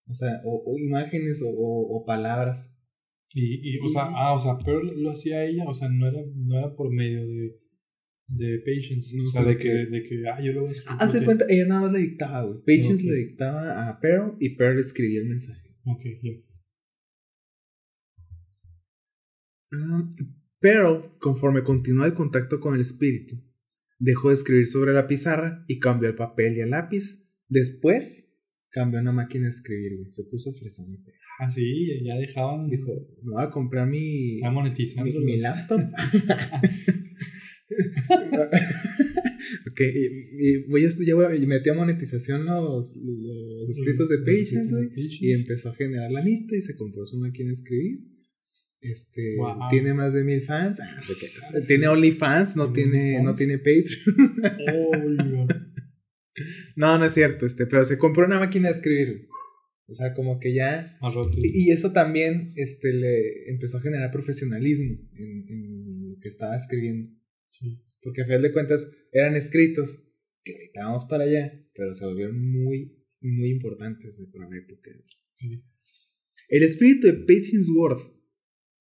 [0.08, 2.78] O sea, o, o imágenes o, o- o palabras.
[3.34, 6.20] Y, y, o sea, ah, o sea, Pearl lo hacía ella, o sea, no era,
[6.34, 7.58] no era por medio de,
[8.28, 9.16] de Patience.
[9.16, 10.96] No o sea, de que, de que, ah, yo lo voy a escribir.
[11.00, 12.58] Hace cuenta, ella nada más le dictaba, güey.
[12.60, 15.68] Patience le dictaba a Pearl y Pearl escribía el mensaje.
[15.84, 16.32] Ok, ya.
[19.72, 20.10] Ah,
[20.60, 23.36] Pearl, conforme continuó el contacto con el espíritu,
[23.98, 27.26] dejó de escribir sobre la pizarra y cambió el papel y el lápiz.
[27.48, 28.38] Después,
[28.70, 30.12] cambió una máquina de escribir, güey.
[30.12, 30.92] Se puso fresón.
[30.92, 30.98] y.
[31.40, 32.68] Ah, sí, ya dejaban.
[32.68, 35.18] Dijo, me voy a comprar mi, Ya monetizando.
[35.20, 35.80] mi, mi laptop.
[39.70, 44.18] ok, y, y voy a, ya voy a- metió a monetización los, los escritos de.
[44.18, 44.74] Patience.
[45.20, 47.98] Y empezó a generar la mitad y se compró su máquina de escribir.
[48.80, 49.68] Este, Wow.
[49.70, 50.80] tiene más de mil fans.
[50.80, 51.30] Ah, qué.
[51.68, 54.42] Tiene OnlyFans, no ¿Tiene no tiene Patreon.
[54.92, 55.46] Obvio.
[56.76, 59.28] no, no es cierto, este, pero se compró una máquina de escribir.
[59.86, 60.98] O sea, como que ya.
[61.36, 66.56] Y y eso también este, le empezó a generar profesionalismo en, en lo que estaba
[66.56, 67.12] escribiendo.
[68.02, 70.02] Porque a final de cuentas eran escritos
[70.44, 74.90] que necesitábamos para allá, pero se volvieron muy, muy importantes para la época.
[76.48, 78.12] El espíritu de Patience Worth,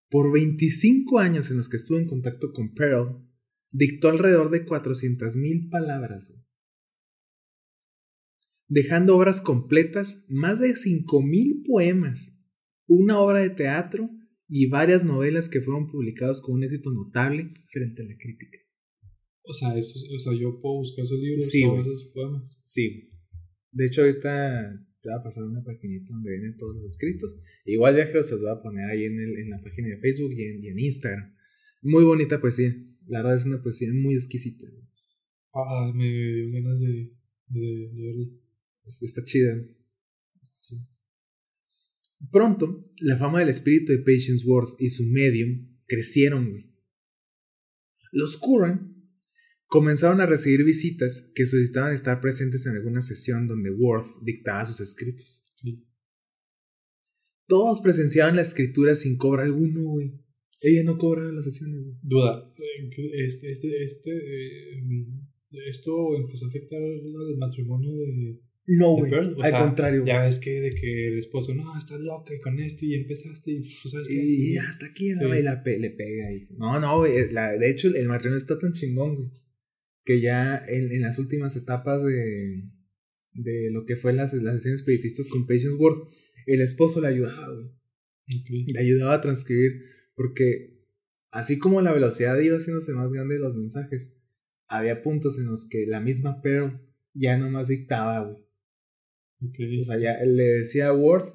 [0.09, 3.25] por 25 años en los que estuvo en contacto con Pearl,
[3.71, 6.33] dictó alrededor de 400.000 palabras,
[8.67, 12.37] dejando obras completas, más de 5.000 poemas,
[12.87, 14.09] una obra de teatro
[14.49, 18.57] y varias novelas que fueron publicadas con un éxito notable frente a la crítica.
[19.43, 22.61] O sea, eso, o sea, yo puedo buscar esos libros, Sí, todos esos poemas.
[22.63, 23.09] Sí.
[23.71, 27.37] De hecho, ahorita te voy a pasar una paginita donde vienen todos los escritos.
[27.65, 30.31] Igual ya que los voy a poner ahí en, el- en la página de Facebook
[30.33, 31.35] y en, y en Instagram.
[31.81, 32.75] Muy bonita poesía.
[33.07, 34.67] La verdad es una poesía muy exquisita.
[35.53, 37.11] Ah, me dio ganas de,
[37.47, 38.25] de, de verlo.
[38.85, 39.53] Es- Está chida.
[40.41, 40.87] Está chida.
[42.31, 46.69] Pronto, la fama del espíritu de Patience Worth y su medium crecieron, güey.
[48.11, 48.90] Los Curran
[49.71, 54.81] comenzaron a recibir visitas que solicitaban estar presentes en alguna sesión donde Worth dictaba sus
[54.81, 55.45] escritos.
[55.55, 55.87] Sí.
[57.47, 60.11] Todos presenciaban la escritura sin cobro alguno, güey.
[60.59, 61.95] Ella no cobraba las sesiones, güey.
[62.01, 62.89] Duda, eh,
[63.25, 64.83] este, este, este, eh,
[65.69, 69.13] esto empezó a afectar al matrimonio de, No, güey.
[69.13, 72.59] Al sea, contrario, Ya ves que de que el esposo, no, estás loca y con
[72.59, 74.15] esto y empezaste y, uf, ¿sabes qué?
[74.15, 75.15] Y hasta aquí, Sí.
[75.43, 76.33] la le pega.
[76.33, 76.41] Y...
[76.57, 77.31] No, no, güey.
[77.31, 79.41] la- de hecho, el matrimonio está tan chingón, güey.
[80.03, 82.63] Que ya en, en las últimas etapas de,
[83.33, 86.09] de lo que fue las, las sesiones espiritistas con Patience Worth,
[86.45, 87.65] el esposo le ayudaba, güey.
[87.67, 88.73] Ok.
[88.73, 89.83] Le ayudaba a transcribir.
[90.15, 90.81] Porque
[91.31, 94.21] así como la velocidad iba haciéndose más grande de los mensajes,
[94.67, 96.79] había puntos en los que la misma Pearl
[97.13, 99.79] ya nomás dictaba, güey.
[99.79, 101.33] O sea, ya le decía Word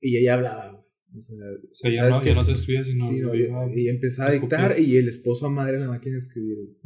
[0.00, 0.86] y ella hablaba, güey.
[1.16, 1.36] O sea,
[1.72, 4.30] O sea, ya ¿sabes no, ya no te escribías, sino Sí, no, y, y empezaba
[4.30, 6.76] a dictar y el esposo a madre la máquina de escribir, güey.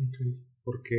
[0.65, 0.97] Porque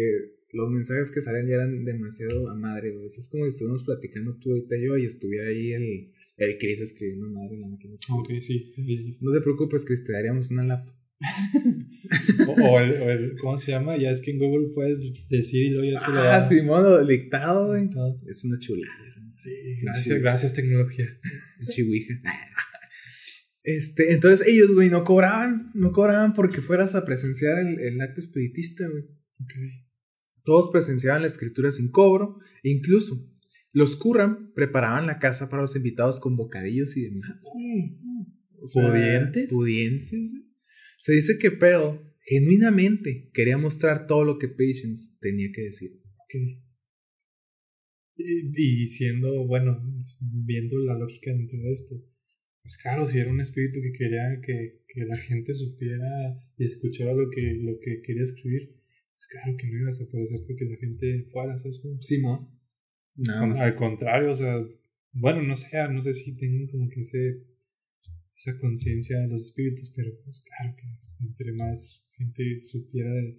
[0.54, 3.06] los mensajes que salían ya eran demasiado a madre, güey.
[3.06, 6.82] Es como si estuviéramos platicando tú ahorita y yo y estuviera ahí el, el Chris
[6.82, 7.94] escribiendo a madre en la máquina.
[8.12, 8.74] Ok, sí.
[8.76, 9.18] sí.
[9.22, 10.96] No te preocupes, Chris, te daríamos una laptop.
[12.48, 13.98] O, o el, o el- ¿cómo se llama?
[13.98, 17.06] Ya es que en Google puedes decir y luego ya te lo Ah, sí, modo
[17.06, 17.88] dictado, güey.
[18.28, 18.92] Es una chulada.
[19.38, 19.50] Sí,
[19.82, 21.06] gracias, gracias tecnología.
[21.70, 22.16] chihuija.
[23.64, 28.20] Este, entonces ellos, güey, no cobraban, no cobraban porque fueras a presenciar el, el acto
[28.20, 29.04] espiritista, güey.
[30.44, 33.28] Todos presenciaban la escritura sin cobro, e incluso
[33.74, 37.40] los Curran preparaban la casa para los invitados con bocadillos y demás.
[38.60, 39.50] O ¿Pudientes?
[39.50, 40.34] Pudientes.
[40.98, 46.02] Se dice que Pearl genuinamente quería mostrar todo lo que Patience tenía que decir.
[48.18, 49.82] Y siendo, bueno,
[50.22, 51.96] viendo la lógica dentro de esto,
[52.62, 56.08] pues claro, si era un espíritu que quería que, que la gente supiera
[56.58, 58.81] y escuchara lo que, lo que quería escribir,
[59.22, 61.80] pues claro que no iba a desaparecer porque la gente fuera, ¿sabes?
[61.80, 62.02] cómo?
[62.02, 62.50] Simón.
[63.16, 63.60] Nada Con- más.
[63.62, 64.56] al contrario, o sea,
[65.14, 67.44] bueno, no sé, no sé si tengan como que ese,
[68.36, 73.38] esa conciencia de los espíritus, pero pues claro que entre más gente supiera de,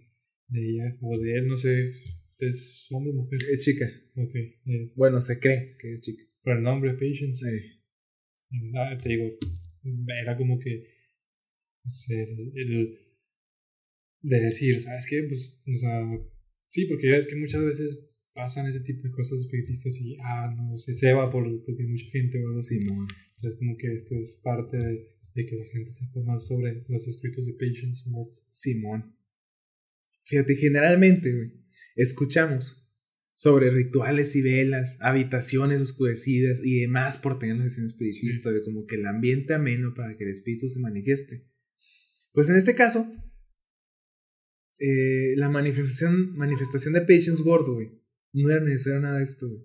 [0.49, 1.91] de ella o de él, no sé,
[2.39, 3.41] es hombre o mujer.
[3.51, 3.87] Es chica.
[4.17, 4.35] Ok,
[4.67, 6.23] es, Bueno, se cree que es chica.
[6.43, 8.61] por el nombre, Patience, Sí.
[8.77, 9.31] ah, te digo,
[10.23, 10.85] era como que
[11.83, 12.99] pues, el, el
[14.23, 15.23] de decir, ¿sabes qué?
[15.25, 16.01] Pues, o sea,
[16.69, 20.55] sí, porque ya es que muchas veces pasan ese tipo de cosas espiritistas y, ah,
[20.57, 22.81] no, se ceba por, porque hay mucha gente o algo así.
[22.81, 23.07] Simón.
[23.37, 27.09] Entonces, como que esto es parte de, de que la gente sepa más sobre los
[27.09, 28.35] escritos de Patience Worth.
[28.51, 29.17] Simón.
[30.25, 31.53] Fíjate, generalmente, güey,
[31.97, 32.79] escuchamos
[33.35, 38.97] sobre rituales y velas, habitaciones oscurecidas y demás por tener la sesión espiritista, como que
[38.97, 41.45] el ambiente ameno para que el espíritu se manifieste.
[42.33, 43.05] Pues en este caso,
[44.85, 47.91] eh, la manifestación, manifestación de Patience Word, güey,
[48.33, 49.63] no era necesario nada de esto, güey.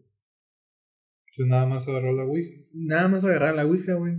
[1.30, 4.14] Entonces, nada más agarró la Ouija Nada más agarrar la Ouija, güey,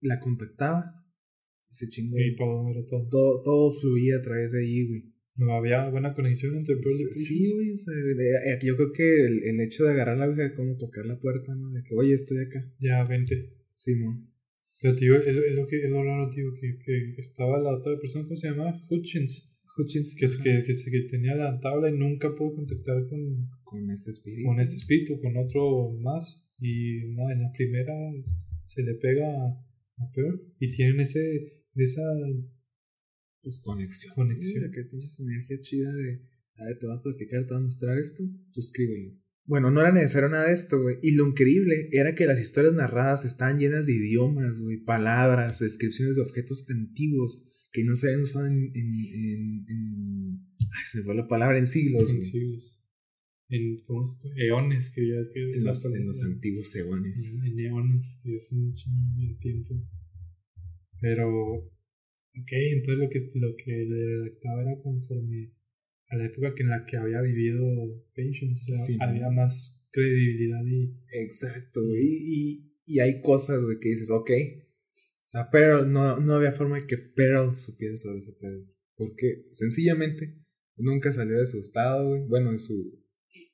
[0.00, 1.04] la contactaba
[1.70, 2.16] y se chingó.
[2.18, 3.08] y todo era todo.
[3.10, 5.12] Todo, todo fluía a través de ahí, güey.
[5.36, 7.26] No había buena conexión entre Pearl y Patience.
[7.26, 10.54] Sí, güey, o sea, eh, yo creo que el, el hecho de agarrar la Ouija,
[10.54, 11.70] como tocar la puerta, ¿no?
[11.72, 12.66] De que, oye, estoy acá.
[12.80, 13.52] Ya, vente.
[13.74, 14.30] Simón.
[14.80, 17.98] Pero, tío, es, es lo que es lo raro, tío, que, que estaba la otra
[18.00, 18.82] persona, ¿cómo se llama?
[18.88, 19.44] Hutchins.
[19.78, 20.14] Hutchins.
[20.18, 24.10] Que, que, que, se- que tenía la tabla y nunca pudo contactar con, Con este
[24.10, 24.48] espíritu.
[24.48, 26.44] con este espíritu, con otro más.
[26.60, 27.94] Y nada, en la primera
[28.66, 29.46] se le pega a,
[30.02, 30.40] a Pearl.
[30.58, 32.02] Y tienen ese, esa
[33.42, 34.14] pues conexión.
[34.14, 34.62] Conexión.
[34.62, 36.22] Mira, qué pinches energía chida de,
[36.56, 39.12] a ver, te voy a platicar, te voy a mostrar esto, tú escríbelo.
[39.44, 40.96] Bueno, no era necesario nada de esto, güey.
[41.02, 46.16] Y lo increíble era que las historias narradas estaban llenas de idiomas, güey, palabras, descripciones
[46.16, 48.70] de objetos antiguos que no se habían usado en.
[48.74, 52.74] en, en, en- ay, se me fue la palabra, en siglos, en siglos.
[53.50, 54.34] En, ¿cómo se llama?
[54.42, 55.40] Eones, que ya es que.
[55.58, 57.42] En los, en los antiguos eones.
[57.46, 59.74] En eones, que es un chingo de tiempo.
[61.00, 61.56] Pero.
[62.40, 65.52] Ok, entonces lo que, lo que le redactaba era conforme
[66.08, 67.66] a la época que en la que había vivido
[68.14, 68.72] Patience.
[68.72, 70.94] O sea, Sí, había más credibilidad y.
[71.24, 71.80] Exacto.
[71.96, 74.30] Y, y, y hay cosas, güey, que dices, ok.
[75.28, 78.64] O sea, pero no, no había forma de que Pearl supiera sobre ese pedo.
[78.96, 80.38] Porque sencillamente
[80.74, 82.22] nunca salió de su estado, güey.
[82.22, 82.98] Bueno, de su,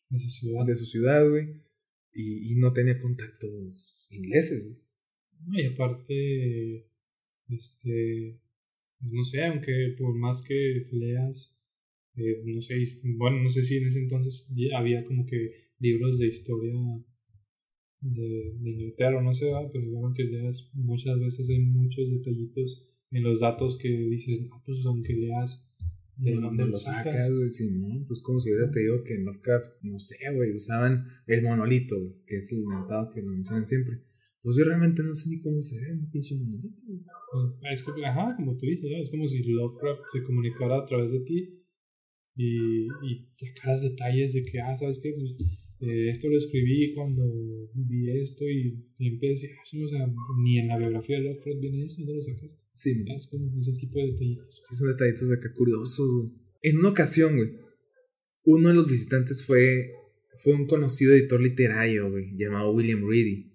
[0.08, 0.64] de su ciudad.
[0.64, 1.64] de su ciudad, güey.
[2.12, 4.78] Y, y no tenía contactos ingleses, güey.
[5.46, 6.86] No, y aparte,
[7.48, 8.40] este,
[9.00, 11.58] no sé, aunque por más que leas,
[12.14, 12.76] eh, no sé,
[13.16, 16.72] bueno, no sé si en ese entonces había como que libros de historia
[18.04, 19.70] de, de Inglaterra, no sé, ¿verdad?
[19.72, 24.62] pero igual que leas, muchas veces hay muchos detallitos en los datos que dices, no,
[24.64, 25.64] pues aunque leas,
[26.16, 27.50] ¿de ¿De dónde dónde lo sacas, güey?
[27.50, 28.04] Sí, no.
[28.06, 31.98] Pues como si hubiera te digo que en Lovecraft, no sé, güey, usaban el monolito,
[31.98, 34.00] güey, que es el inventado que lo mencionan siempre.
[34.42, 37.00] Pues yo realmente no sé ni cómo se ve un pinche monolito, güey.
[37.72, 39.02] Es que, ajá, como tú dices, ¿no?
[39.02, 41.64] es como si Lovecraft se comunicara a través de ti
[42.36, 45.14] y, y sacaras detalles de que, ah, ¿sabes qué?
[45.16, 45.34] Pues,
[45.80, 47.22] eh, esto lo escribí cuando
[47.74, 50.06] vi esto y siempre decía, ah, sí, o sea,
[50.42, 52.60] ni en la biografía de Lovecraft viene eso, ¿dónde lo sacaste?
[52.72, 53.04] Sí.
[53.16, 54.60] Es como ese tipo de detallitos.
[54.68, 56.32] Sí, son detallitos de acá curiosos, güey.
[56.62, 57.50] En una ocasión, güey,
[58.44, 59.90] uno de los visitantes fue,
[60.42, 63.52] fue un conocido editor literario, güey, llamado William Reedy,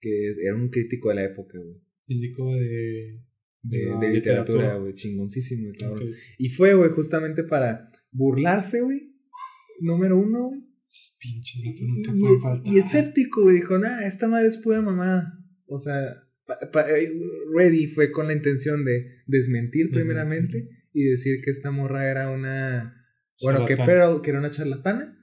[0.00, 1.76] que es- era un crítico de la época, güey.
[2.06, 3.20] Físico de,
[3.62, 6.08] De, literatura, güey, chingoncísimo, el cabrón.
[6.08, 6.14] Ok.
[6.38, 9.12] Y fue, güey, justamente para burlarse, güey.
[9.80, 10.60] Número uno, güey.
[10.90, 12.72] Esos pinches Y, datos nunca pueden faltar.
[12.74, 15.32] y escéptico, güey, dijo, nah, esta madre es pura mamá.
[15.66, 17.12] O sea, pa- pa- eh,
[17.54, 22.96] Ready fue con la intención de desmentir primeramente y decir que esta morra era una...
[23.40, 23.76] Bueno, que.
[23.76, 25.16] Pearl, que era una charlatana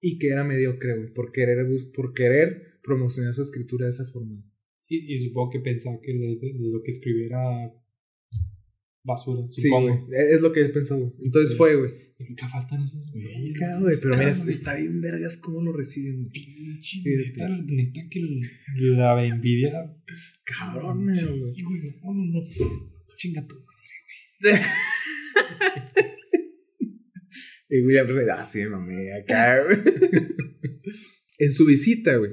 [0.00, 4.44] y que era mediocre, güey, por querer, por querer promocionar su escritura de esa forma.
[4.86, 7.40] Y, y supongo que pensaba que lo que escribiera
[9.06, 10.06] basura, Sí, supongo.
[10.06, 11.12] güey, es lo que él pensó, güey.
[11.24, 11.56] Entonces Sí.
[11.56, 11.92] fue, güey.
[12.18, 13.38] Nunca faltan esos güeyes.
[13.38, 14.48] Nunca, güey, pero mira, güey.
[14.50, 16.30] está bien vergas cómo lo reciben, güey.
[16.32, 18.20] Pinche neta, neta que
[18.96, 19.94] la envidia.
[20.44, 21.62] Cabrón, Sí, güey.
[21.62, 22.46] güey, no, no, no.
[23.14, 23.56] Chinga tu
[27.68, 29.78] Y William Reed, ah, sí, mamé, acá, güey.
[31.38, 32.30] en su visita, güey,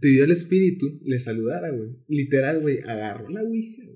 [0.00, 1.90] pidió al espíritu le saludara, güey.
[2.08, 3.95] Literal, güey, agarró la ouija, güey.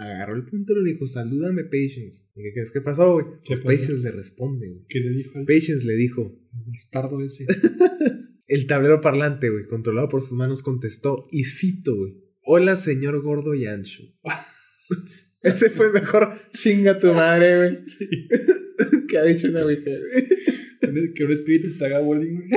[0.00, 2.24] Agarró el puntero y le dijo, salúdame, Patience.
[2.34, 3.26] ¿Y qué crees que pasó, güey?
[3.44, 3.68] ¿Qué Pues pasó?
[3.68, 4.86] Patience le responde, güey.
[4.88, 7.44] ¿Qué le dijo al Patience le dijo, bastardo ese?
[8.46, 12.14] el tablero parlante, güey, controlado por sus manos, contestó, y cito, güey.
[12.42, 14.02] Hola, señor gordo y ancho.
[15.42, 17.78] Ese fue el mejor chinga tu madre, güey.
[19.06, 21.12] que ha dicho una ouija, güey.
[21.12, 22.48] que un espíritu te haga bullying, güey.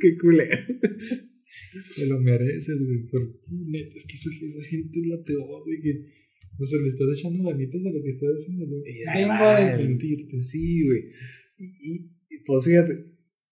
[0.00, 0.56] Qué culero.
[1.96, 3.06] Te lo mereces, güey.
[3.08, 3.20] Por
[3.50, 5.80] neta, es que esa, esa gente es la peor, güey.
[5.82, 6.19] Que,
[6.60, 8.82] o sea, le estás echando ganitas a lo que estás haciendo, güey.
[8.86, 10.38] Y ahí Vengo a desmentirte.
[10.40, 11.00] Sí, güey.
[11.56, 13.06] Y, y- y, pues fíjate,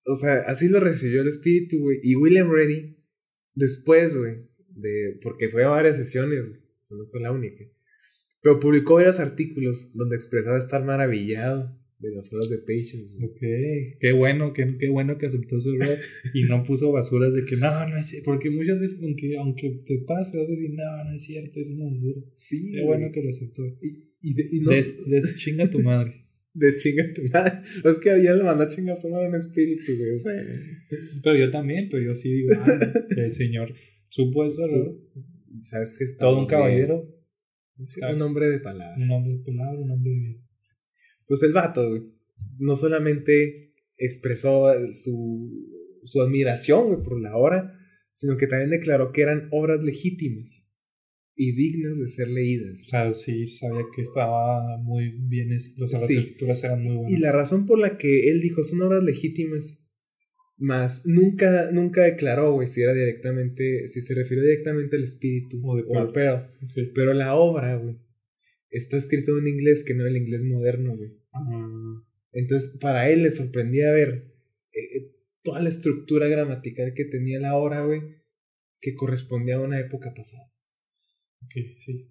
[0.05, 1.99] o sea, así lo recibió el espíritu, güey.
[2.03, 2.97] Y William Reddy,
[3.55, 4.37] después, güey,
[4.69, 7.65] de, porque fue a varias sesiones, güey, o sea, no fue la única.
[8.41, 13.29] Pero publicó varios artículos donde expresaba estar maravillado de las horas de Patience, güey.
[13.29, 15.99] Ok, qué bueno, qué, qué bueno que aceptó su error
[16.33, 18.27] y no puso basuras de que no, no es cierto.
[18.31, 21.69] Porque muchas veces, aunque, aunque te pase, vas a decir, no, no es cierto, es
[21.71, 22.21] una basura.
[22.37, 22.99] Sí, Qué güey.
[22.99, 23.67] bueno que lo aceptó.
[23.83, 26.27] Y, y, de, y no Des, des chinga tu madre.
[26.55, 27.59] de chinga tu madre.
[27.85, 30.11] Es que ya le mandó a chingar su madre un espíritu, güey.
[30.13, 30.33] O sea,
[31.23, 32.79] Pero yo también, pero yo sí digo, ah,
[33.17, 33.75] el señor
[34.11, 34.77] supo eso, Sí.
[34.77, 34.99] error.
[35.61, 36.05] ¿sabes qué?
[36.19, 37.03] Todo un caballero,
[37.77, 38.15] bien.
[38.15, 38.95] Un hombre de palabra.
[38.97, 40.48] un hombre de palabra, un hombre de.
[41.29, 42.03] Pues el vato, güey,
[42.59, 45.51] no solamente expresó su,
[46.05, 47.75] su admiración, güey, por la obra,
[48.13, 50.65] sino que también declaró que eran obras legítimas
[51.37, 52.85] y dignas de ser O leídas.
[52.89, 56.17] sea, sí sabía que estaba muy bien, o sea, las Sí.
[56.19, 57.13] escrituras eran muy buenas.
[57.13, 59.85] Y la razón por la que él dijo son obras legítimas,
[60.57, 65.77] más nunca, nunca declaró, güey, si era directamente, si se refirió directamente al espíritu O
[65.77, 66.13] de o al.
[66.95, 67.97] Pero la obra, güey,
[68.71, 71.11] está escrita en un inglés que no era el inglés moderno, güey.
[71.33, 72.03] Ah,
[72.33, 74.35] Entonces, para él le sorprendía ver
[74.73, 75.13] eh,
[75.43, 78.01] toda la estructura gramatical que tenía la obra, güey,
[78.81, 80.53] que correspondía a una época pasada.
[81.43, 81.53] ok,
[81.85, 82.11] sí.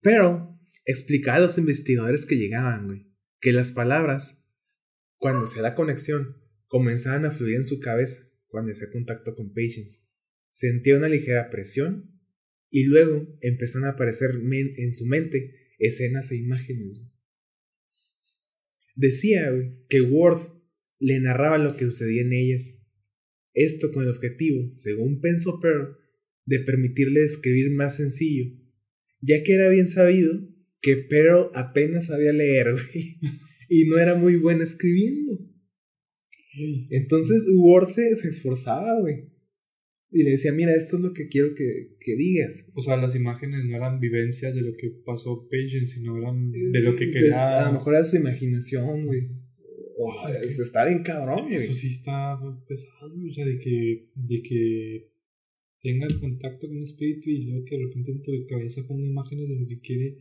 [0.00, 3.06] Pero explicaba a los investigadores que llegaban, güey,
[3.40, 4.48] que las palabras,
[5.18, 10.02] cuando se da conexión, comenzaban a fluir en su cabeza cuando hacía contacto con Patience.
[10.50, 12.20] Sentía una ligera presión
[12.70, 17.00] y luego empezaron a aparecer en su mente escenas e imágenes.
[18.94, 19.50] Decía
[19.88, 20.40] que Ward
[20.98, 22.82] le narraba lo que sucedía en ellas.
[23.52, 25.96] Esto con el objetivo, según pensó Pearl,
[26.46, 28.52] de permitirle escribir más sencillo,
[29.20, 30.32] ya que era bien sabido
[30.80, 32.74] que Pearl apenas sabía leer
[33.68, 35.38] y no era muy buena escribiendo.
[36.90, 39.35] Entonces Ward se, se esforzaba, güey.
[40.10, 42.70] Y le decía, mira, esto es lo que quiero que, que, digas.
[42.74, 46.80] O sea, las imágenes no eran vivencias de lo que pasó Patience, sino eran de
[46.80, 47.64] lo que quería.
[47.64, 49.28] A lo mejor era su imaginación, güey.
[49.98, 52.38] O sea, es estar en cabrón, Eso sí está
[52.68, 55.10] pesado, o sea, de que, de que
[55.82, 59.48] tengas contacto con un espíritu y luego que de repente en tu cabeza ponga imágenes
[59.48, 60.18] de lo que quiere,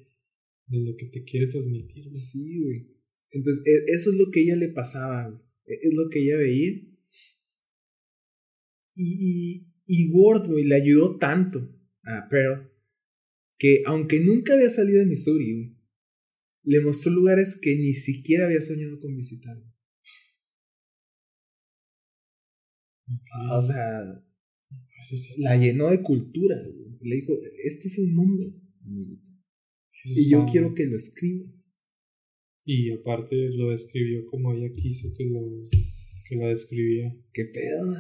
[0.68, 2.06] de lo que te quiere transmitir.
[2.14, 2.88] Sí, güey.
[3.32, 5.42] Entonces, e, eso es lo que ella le pasaba, güey.
[5.66, 6.72] E, es lo que ella veía.
[8.96, 11.70] Y, y Ward, güey, le ayudó tanto
[12.04, 12.72] a Pearl
[13.58, 15.78] que aunque nunca había salido de Missouri,
[16.64, 19.58] le mostró lugares que ni siquiera había soñado con visitar.
[23.52, 24.26] O sea,
[25.38, 26.56] la llenó de cultura.
[27.02, 27.34] Le dijo,
[27.64, 28.52] este es el mundo,
[30.06, 31.76] Y yo quiero que lo escribas.
[32.66, 35.40] Y aparte lo describió como ella quiso que lo,
[36.30, 37.16] que lo describía.
[37.32, 37.96] ¿Qué pedo?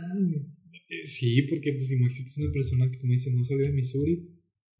[1.05, 4.29] Sí, porque pues imagínate una persona que como dice no salió de Missouri,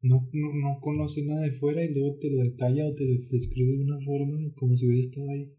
[0.02, 3.18] no, no, no conoce nada de fuera y luego te lo detalla o te lo
[3.30, 5.52] describe de una forma como si hubiera estado ahí.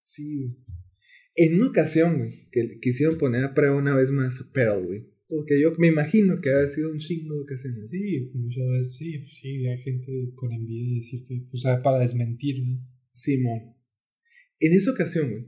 [0.00, 0.56] Sí,
[1.36, 5.06] En una ocasión, güey, que quisieron poner a prueba una vez más a Pearl, güey.
[5.28, 7.88] Porque yo me imagino que ha sido un chingo de ocasiones.
[7.90, 12.00] Sí, muchas veces, sí, sí, hay gente con envidia y decir que, o sea, para
[12.00, 12.86] desmentir, ¿no?
[13.14, 13.74] Simón.
[14.60, 15.46] En esa ocasión, güey,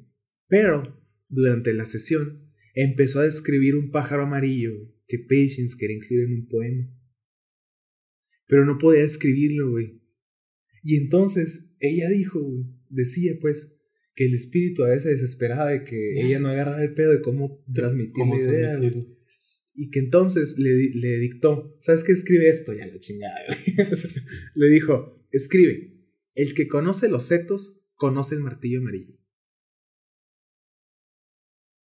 [0.49, 0.95] Pearl,
[1.29, 2.44] durante la sesión,
[2.75, 4.73] empezó a describir un pájaro amarillo
[5.07, 6.91] que Patience quería incluir en un poema.
[8.47, 10.03] Pero no podía escribirlo, güey.
[10.83, 13.79] Y entonces ella dijo, güey, decía pues,
[14.15, 17.65] que el espíritu a veces desesperaba de que ella no agarrara el pedo de cómo
[17.73, 18.81] transmitir la idea.
[19.77, 22.13] Y que entonces le, le dictó, ¿sabes qué?
[22.13, 23.41] Escribe esto, ya la chingada.
[24.55, 25.95] le dijo, escribe,
[26.35, 29.17] el que conoce los setos, conoce el martillo amarillo.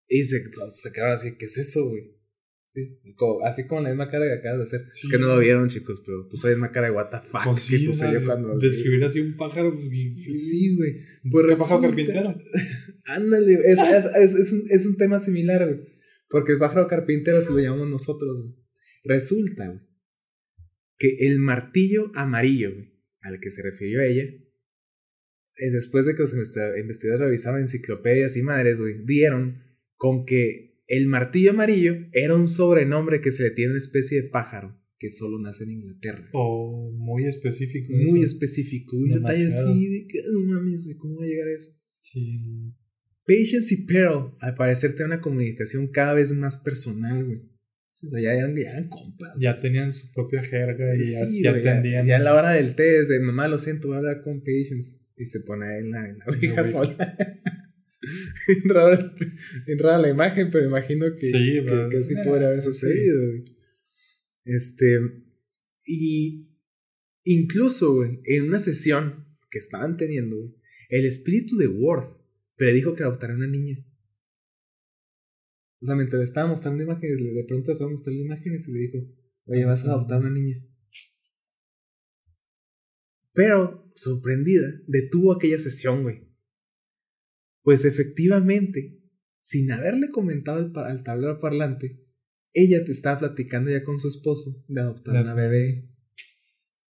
[0.10, 0.41] Y se,
[0.72, 2.20] se quedaron así, ¿qué es eso, güey?
[2.66, 2.99] Sí,
[3.45, 4.88] así como la misma cara que acabas de hacer.
[4.91, 7.43] Es que no lo vieron, chicos, pero pues la misma cara de what the fuck
[7.45, 8.60] pues que puse yo cuando.
[8.60, 9.89] Describir así un pájaro, pues
[10.38, 10.97] Sí, güey.
[11.32, 12.36] Pues ¿Qué pájaro carpintero?
[13.05, 15.80] Ándale, es, es, es, un, es un tema similar, güey.
[16.30, 18.55] Porque el pájaro carpintero se lo llamamos nosotros, güey.
[19.03, 19.80] Resulta, güey,
[20.99, 26.34] que el martillo amarillo, güey, al que se refirió ella, eh, después de que los
[26.34, 29.68] investigadores revisaron enciclopedias y madres, güey, dieron
[30.00, 34.22] con que el martillo amarillo era un sobrenombre que se le tiene a una especie
[34.22, 36.30] de pájaro que solo nace en Inglaterra.
[36.34, 37.93] Oh, muy específico.
[37.93, 38.97] Muy específico.
[38.97, 41.72] Un detalle así de que, no mames, güey, ¿cómo va a llegar a eso?
[42.02, 42.74] Sí.
[43.26, 47.38] Patience y Pearl, al parecer, tienen una comunicación cada vez más personal, güey.
[47.38, 49.36] O sea, ya eran, ya eran compas.
[49.39, 52.06] Ya tenían su propia jerga y ya, atendían.
[52.06, 55.02] Ya, en la hora del té, de mamá, lo siento, voy a hablar con Patience.
[55.16, 56.95] Y se pone en la, en la sola.
[59.68, 63.43] en, rara, la imagen, pero imagino que sí, que, así podría haber sucedido.
[64.45, 64.99] Este.
[65.86, 66.49] Y
[67.24, 70.53] incluso, en una sesión que estaban teniendo,
[70.89, 72.20] el espíritu de Worth
[72.55, 73.86] predijo que adoptara una niña.
[75.82, 78.97] O sea, mientras estaba mostrando imágenes, de pronto dejó de mostrar imágenes y le dijo,
[79.45, 80.62] oye, vas a adoptar una niña.
[83.34, 86.29] Pero, sorprendida, detuvo aquella sesión, güey.
[87.62, 88.99] Pues efectivamente,
[89.41, 92.05] sin haberle comentado al, tablero parlante,
[92.53, 95.89] ella te estaba platicando ya con su esposo de adoptar una bebé.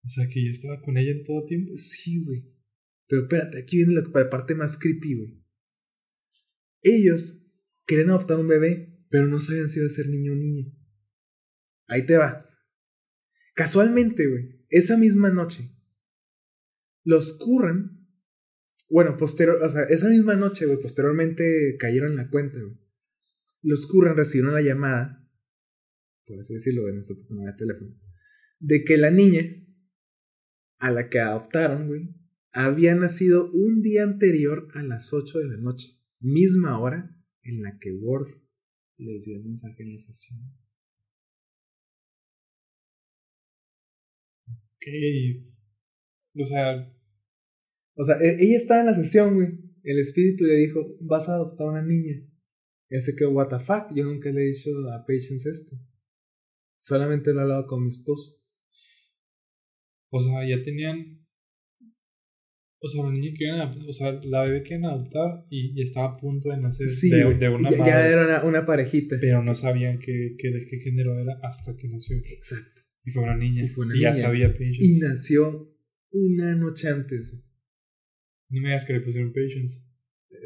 [0.05, 1.73] O sea que ya estaba con ella en todo tiempo.
[1.77, 2.45] Sí, güey.
[3.09, 5.45] Pero espérate, aquí viene la parte más creepy, güey.
[6.83, 7.47] Ellos
[7.87, 10.73] querían adoptar un bebé, pero no sabían si iba a ser niño o niña.
[11.89, 12.47] Ahí te va.
[13.55, 15.71] Casualmente, güey, esa misma noche,
[17.03, 17.98] los Curran
[18.91, 22.59] bueno, posterior, o sea, esa misma noche, güey, posteriormente cayeron en la cuenta.
[23.63, 25.29] Los Curran recibieron la llamada,
[26.27, 27.95] por así decirlo, en nuestro de teléfono,
[28.59, 29.43] de que la niña
[30.79, 32.15] a la que adoptaron, güey,
[32.53, 37.79] había nacido un día anterior a las 8 de la noche, misma hora en la
[37.79, 38.29] que Ward
[38.97, 40.41] les dio el mensaje en la sesión.
[44.77, 44.87] Ok.
[46.35, 46.98] O sea.
[48.01, 49.49] O sea, e- ella estaba en la sesión, güey.
[49.83, 52.17] El espíritu le dijo, vas a adoptar a una niña.
[52.91, 55.77] Y se quedó, what the fuck, yo nunca le he dicho a Patience esto.
[56.81, 58.37] Solamente lo he hablado con mi esposo.
[60.11, 61.27] O sea, ya tenían.
[62.81, 65.45] O sea, la niña que iban a, O sea, la bebé que iban a adoptar
[65.51, 67.91] y, y estaba a punto de nacer Sí, de, una ya, madre.
[67.91, 69.17] ya era una, una parejita.
[69.21, 72.17] Pero no sabían que, que de qué género era hasta que nació.
[72.25, 72.83] Exacto.
[73.05, 73.65] Y fue una niña.
[73.65, 74.23] Y fue una ya niña.
[74.27, 74.85] sabía Patience.
[74.85, 75.75] Y nació
[76.13, 77.37] una noche antes.
[78.51, 79.83] No me digas que le pusieron Patience.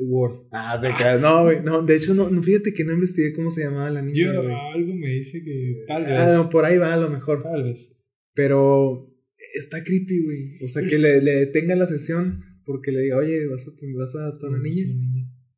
[0.00, 0.46] Word.
[0.52, 1.20] Ah, te creas.
[1.20, 1.62] No, güey.
[1.62, 4.32] No, de hecho, no, no, fíjate que no investigué cómo se llamaba la niña.
[4.32, 4.40] Yo,
[4.74, 6.12] algo me dice que tal vez.
[6.12, 7.42] Ah, no, por ahí va a lo mejor.
[7.42, 7.92] Tal vez.
[8.34, 9.08] Pero
[9.56, 10.58] está creepy, güey.
[10.64, 14.16] O sea, que le, le detenga la sesión porque le diga, oye, ¿vas a, vas
[14.16, 14.86] a adoptar a una niña?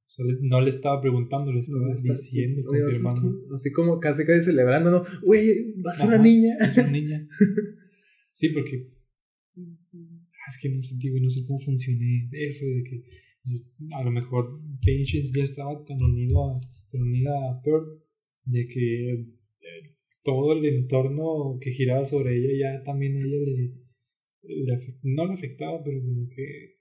[0.06, 3.40] O sea, le- no le estaba preguntando, le estaba No, está- diciendo, oye, confirmando.
[3.54, 5.04] Así como casi casi celebrando, ¿no?
[5.22, 6.56] Güey, vas a una niña.
[6.60, 7.26] Es una niña.
[8.36, 8.88] Sí, porque.
[10.48, 13.02] Es que no sé, digo, no sé cómo funcioné eso de que
[13.42, 18.00] pues, a lo mejor Patience ya estaba tan unido a, tan unida a Pearl
[18.44, 19.82] de que eh,
[20.22, 23.74] todo el entorno que giraba sobre ella ya también a ella le,
[24.42, 26.76] le no le afectaba, pero como que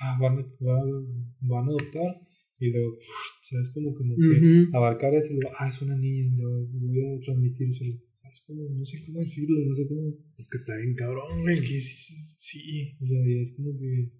[0.00, 2.28] ah, van, a, van, van a adoptar
[2.60, 2.96] y luego,
[3.42, 3.68] ¿sabes?
[3.70, 7.84] Como, como que abarcar eso, ah, es una niña, lo voy a transmitir eso.
[7.84, 10.08] Es como, no sé cómo decirlo, no sé cómo.
[10.36, 11.52] Es que está bien cabrón, güey.
[11.54, 12.14] Es que sí,
[12.48, 14.10] sí, o sea, es como que.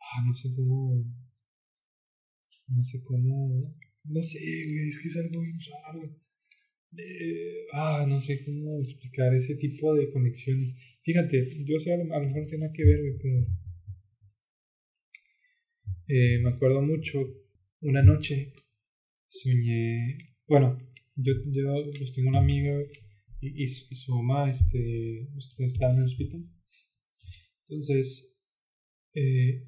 [0.00, 1.04] Ah, no sé cómo.
[2.68, 3.74] No sé cómo.
[4.04, 4.38] No sé,
[4.70, 6.02] güey, es que es algo bien raro.
[6.96, 10.74] Eh, ah, no sé cómo explicar ese tipo de conexiones.
[11.02, 13.38] Fíjate, yo sé, a lo, mejor no tiene nada que ver, güey, pero.
[16.08, 17.18] Eh, me acuerdo mucho,
[17.82, 18.52] una noche
[19.28, 20.16] soñé.
[20.46, 20.78] Bueno,
[21.16, 22.72] yo, yo pues, tengo una amiga
[23.40, 26.44] y, y, su- y su mamá este, usted estaba en el hospital.
[27.68, 28.34] Entonces,
[29.14, 29.66] eh,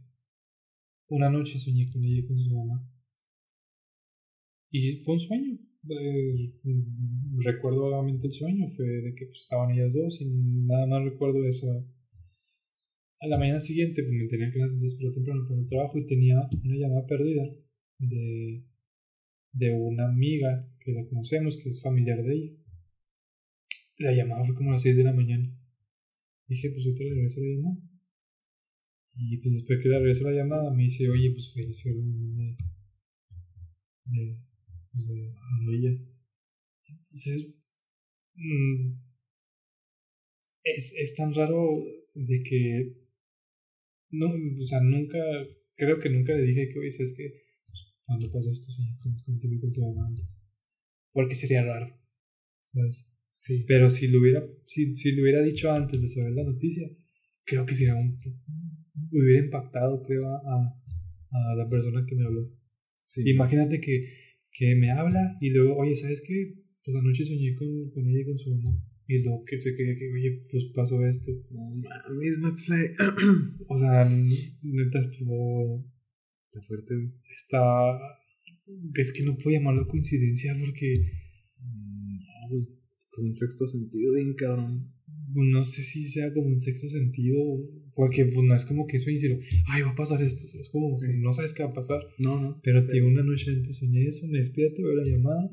[1.08, 2.88] una noche soñé con ella y con su mamá.
[4.70, 5.58] Y fue un sueño.
[5.88, 6.52] Eh,
[7.38, 11.44] recuerdo vagamente el sueño, fue de que pues, estaban ellas dos y nada más recuerdo
[11.46, 11.66] eso.
[13.20, 16.36] A la mañana siguiente pues, me tenía que despertar temprano para el trabajo y tenía
[16.64, 17.44] una llamada perdida
[17.98, 18.64] de,
[19.52, 22.52] de una amiga que la conocemos, que es familiar de ella.
[23.98, 25.54] La llamada fue como a las 6 de la mañana.
[26.46, 27.89] Dije, pues ahorita regreso la llamada.
[29.14, 32.42] Y pues después que le regreso la llamada, me dice, oye, pues falleció la mamá
[32.42, 32.56] de,
[34.04, 34.36] de,
[34.92, 36.08] pues, de, de ellas.
[36.88, 37.54] Entonces,
[38.34, 38.92] mm,
[40.64, 41.82] es, es tan raro
[42.14, 42.92] de que,
[44.10, 44.26] no,
[44.60, 45.18] o sea, nunca,
[45.76, 47.32] creo que nunca le dije que, oye, ¿sabes qué?
[47.66, 50.42] Pues, cuando pasó esto, soñé con- contigo con tu mamá antes.
[51.12, 51.96] Porque sería raro,
[52.64, 53.10] ¿sabes?
[53.34, 53.64] Sí.
[53.66, 56.88] Pero si lo hubiera, si, si lo hubiera dicho antes de saber la noticia,
[57.44, 58.20] creo que sería un,
[59.12, 60.74] hubiera impactado, creo, a,
[61.30, 62.50] a la persona que me habló.
[63.04, 63.22] sí.
[63.28, 64.06] Imagínate que,
[64.52, 66.54] que me habla y luego, oye, ¿sabes qué?
[66.84, 68.76] Pues anoche soñé con, con ella y con su mamá.
[69.06, 71.32] Y luego que se quede que, oye, pues pasó esto.
[71.50, 72.86] No mames, McFly.
[73.68, 74.04] O sea,
[74.62, 75.84] neta estuvo,
[76.52, 76.94] Está fuerte,
[77.32, 77.60] está,
[78.96, 80.94] es que no puedo llamarlo coincidencia porque
[81.62, 82.66] Mm, No, güey.
[83.10, 84.92] Con un sexto sentido, bien cabrón.
[85.34, 87.38] no sé si sea como un sexto sentido,
[88.00, 89.38] porque pues no es como que sueñes y lo,
[89.68, 91.08] ay, va a pasar esto, es como, Sí.
[91.18, 92.58] no sabes qué va a pasar, No, no.
[92.64, 95.44] pero tío, una noche antes soñé eso, me despierto, veo la llamada,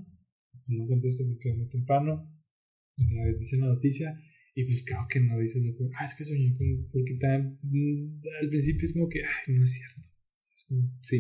[0.68, 2.12] no contesto me quedo muy temprano,
[2.98, 4.08] me dice la noticia,
[4.56, 5.62] y pues claro que no dices,
[6.00, 9.64] ah, es que soñé con, porque tan, mm, al principio es como que, ay, no
[9.66, 11.20] es cierto, O sea, es como, Sí.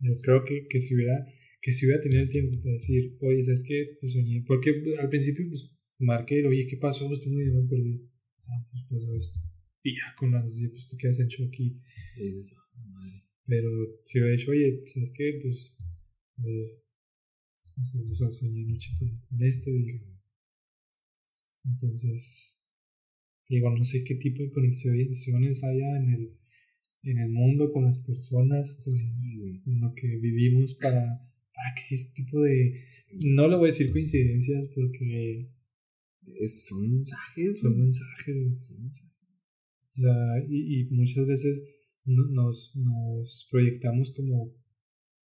[0.00, 1.26] yo creo que, que si hubiera
[1.60, 3.96] que si hubiera tenido el tiempo para decir, oye, ¿sabes qué?
[3.98, 4.44] Pues soñé.
[4.46, 4.68] Porque
[5.00, 7.06] al principio, pues, marqué, oye, ¿qué pasó?
[7.08, 8.00] Pues tengo una llamada perdida.
[8.48, 9.38] Ah, pues pasó esto.
[9.84, 11.78] Y ya con la noticia, pues te quedas en shock y...
[12.56, 13.22] "Ah, madre".
[13.46, 13.70] Pero
[14.04, 15.38] si hubiera dicho, oye, ¿sabes qué?
[15.42, 15.72] Pues...
[16.44, 16.80] Eh,
[18.10, 20.00] o sea, soñé anoche con, con esto y...
[21.64, 22.50] Entonces...
[23.48, 26.38] Digo, no sé qué tipo de conexiones haya en el,
[27.02, 31.04] en el mundo con las personas, con, Sí, en lo que vivimos para,
[31.52, 32.82] para que este tipo de...
[33.20, 35.50] No le voy a decir coincidencias porque
[36.40, 38.34] Es- son mensajes, son mensajes.
[38.66, 39.13] Son mensajes.
[39.96, 40.16] O sea,
[40.48, 41.62] y, y muchas veces
[42.04, 44.52] no- nos, nos proyectamos como,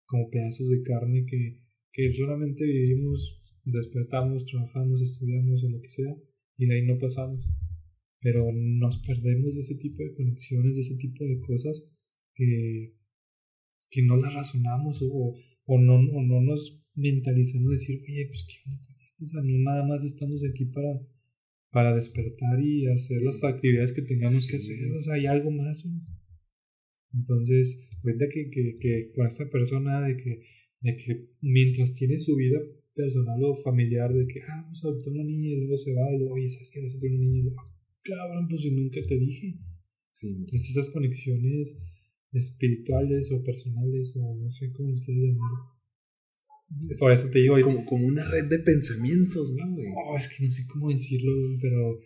[0.06, 1.62] como pedazos de carne que,
[1.92, 6.14] que solamente vivimos, despertamos, trabajamos, estudiamos o lo que sea,
[6.58, 7.46] y de ahí no pasamos.
[8.20, 11.90] Pero nos perdemos de ese tipo de conexiones, ese tipo de cosas
[12.34, 12.94] que,
[13.90, 18.68] que no las razonamos o, o, no, o no nos mentalizamos decir, oye, pues qué
[18.70, 19.24] onda con esto.
[19.24, 21.00] O sea, no nada más estamos aquí para,
[21.70, 24.90] para despertar y hacer las actividades que tengamos que hacer.
[24.92, 25.84] O sea, hay algo más.
[27.12, 30.40] Entonces, cuenta que, que, que, con esta persona de que,
[30.80, 32.58] de que mientras tiene su vida
[32.94, 36.12] personal o familiar, de que, ah, vamos a adoptar una niña y luego se va
[36.12, 37.38] y luego, oye, ¿sabes qué vas a tener una niña?
[37.38, 39.54] Y luego, ah, cabrón, pues si nunca te dije.
[40.10, 40.36] Sí.
[40.40, 41.78] Entonces, esas conexiones
[42.32, 45.36] espirituales o personales o no sé cómo les quieres
[46.70, 46.98] llamar.
[46.98, 47.56] Por eso te digo.
[47.56, 49.86] Es como, como una red de pensamientos, ¿no, güey?
[49.94, 52.00] Oh, es que no sé cómo decirlo, pero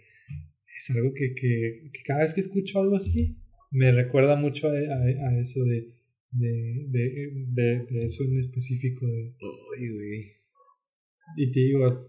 [0.76, 3.36] es algo que, que, que cada vez que escucho algo así,
[3.70, 5.94] me recuerda mucho a, a, eso de,
[6.30, 9.06] de, de, de, eso en específico.
[9.06, 9.34] De,
[9.78, 10.32] Ay, güey.
[11.36, 12.08] Y te digo,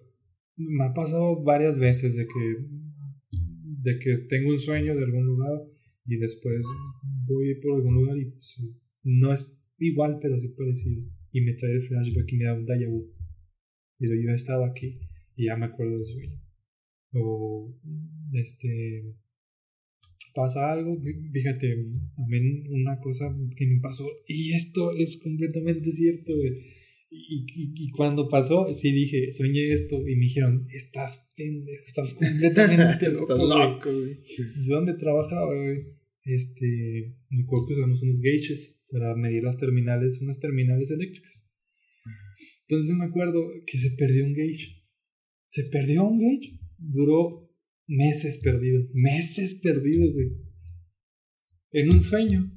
[0.58, 2.66] me ha pasado varias veces de que,
[3.84, 5.62] de que tengo un sueño de algún lugar
[6.06, 6.66] y después
[7.26, 8.62] voy por algún lugar y pues,
[9.04, 11.04] no es igual, pero sí parecido.
[11.34, 13.12] Y me trae el flashback y me da un déjà vu.
[14.00, 15.00] Y yo he estado aquí
[15.36, 16.40] y ya me acuerdo del sueño.
[17.14, 17.76] O
[18.34, 19.16] este
[20.34, 21.00] pasa algo,
[21.32, 21.78] fíjate,
[22.16, 23.26] también una cosa
[23.56, 26.34] que me pasó, y esto es completamente cierto,
[27.16, 27.46] Y,
[27.86, 33.38] y, cuando pasó, sí dije, soñé esto, y me dijeron, estás pendejo, estás completamente loco,
[33.38, 34.18] loco güey.
[34.68, 35.94] ¿Dónde trabajaba, güey?
[36.26, 41.50] Este, me acuerdo que usamos unos gauges para medir las terminales, unas terminales eléctricas.
[42.68, 44.86] Entonces me acuerdo que se perdió un gauge.
[45.50, 46.60] Se perdió un gauge.
[46.78, 47.50] Duró
[47.88, 48.84] meses perdido.
[48.94, 50.30] Meses perdidos, güey.
[51.72, 52.52] En un sueño.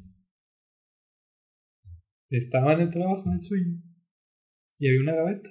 [2.28, 3.82] Estaba en el trabajo, en el sueño.
[4.78, 5.50] Y había una gaveta.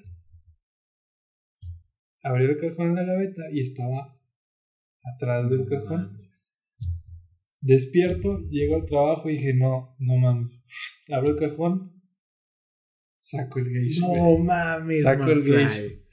[2.21, 4.19] Abrí el cajón en la gaveta y estaba
[5.03, 6.24] atrás del cajón.
[7.65, 10.63] Despierto, llego al trabajo y dije, no, no mames.
[11.09, 11.99] Abro el cajón,
[13.17, 14.01] saco el gauge.
[14.01, 16.05] No mames, Saco el gauge.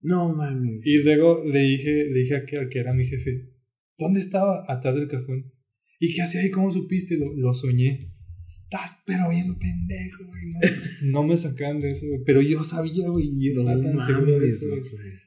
[0.00, 0.86] No mames.
[0.86, 3.50] Y luego le dije, le dije a que, al que era mi jefe,
[3.98, 4.64] ¿dónde estaba?
[4.68, 5.52] Atrás del cajón.
[5.98, 6.52] ¿Y qué hacía ahí?
[6.52, 7.16] ¿Cómo supiste?
[7.16, 8.11] Lo, lo soñé.
[8.72, 10.46] Estás pero bien pendejo, güey.
[10.46, 12.20] No, no me sacan de eso, güey.
[12.24, 14.82] Pero yo sabía, güey, y yo estaba tan seguro de eso, güey.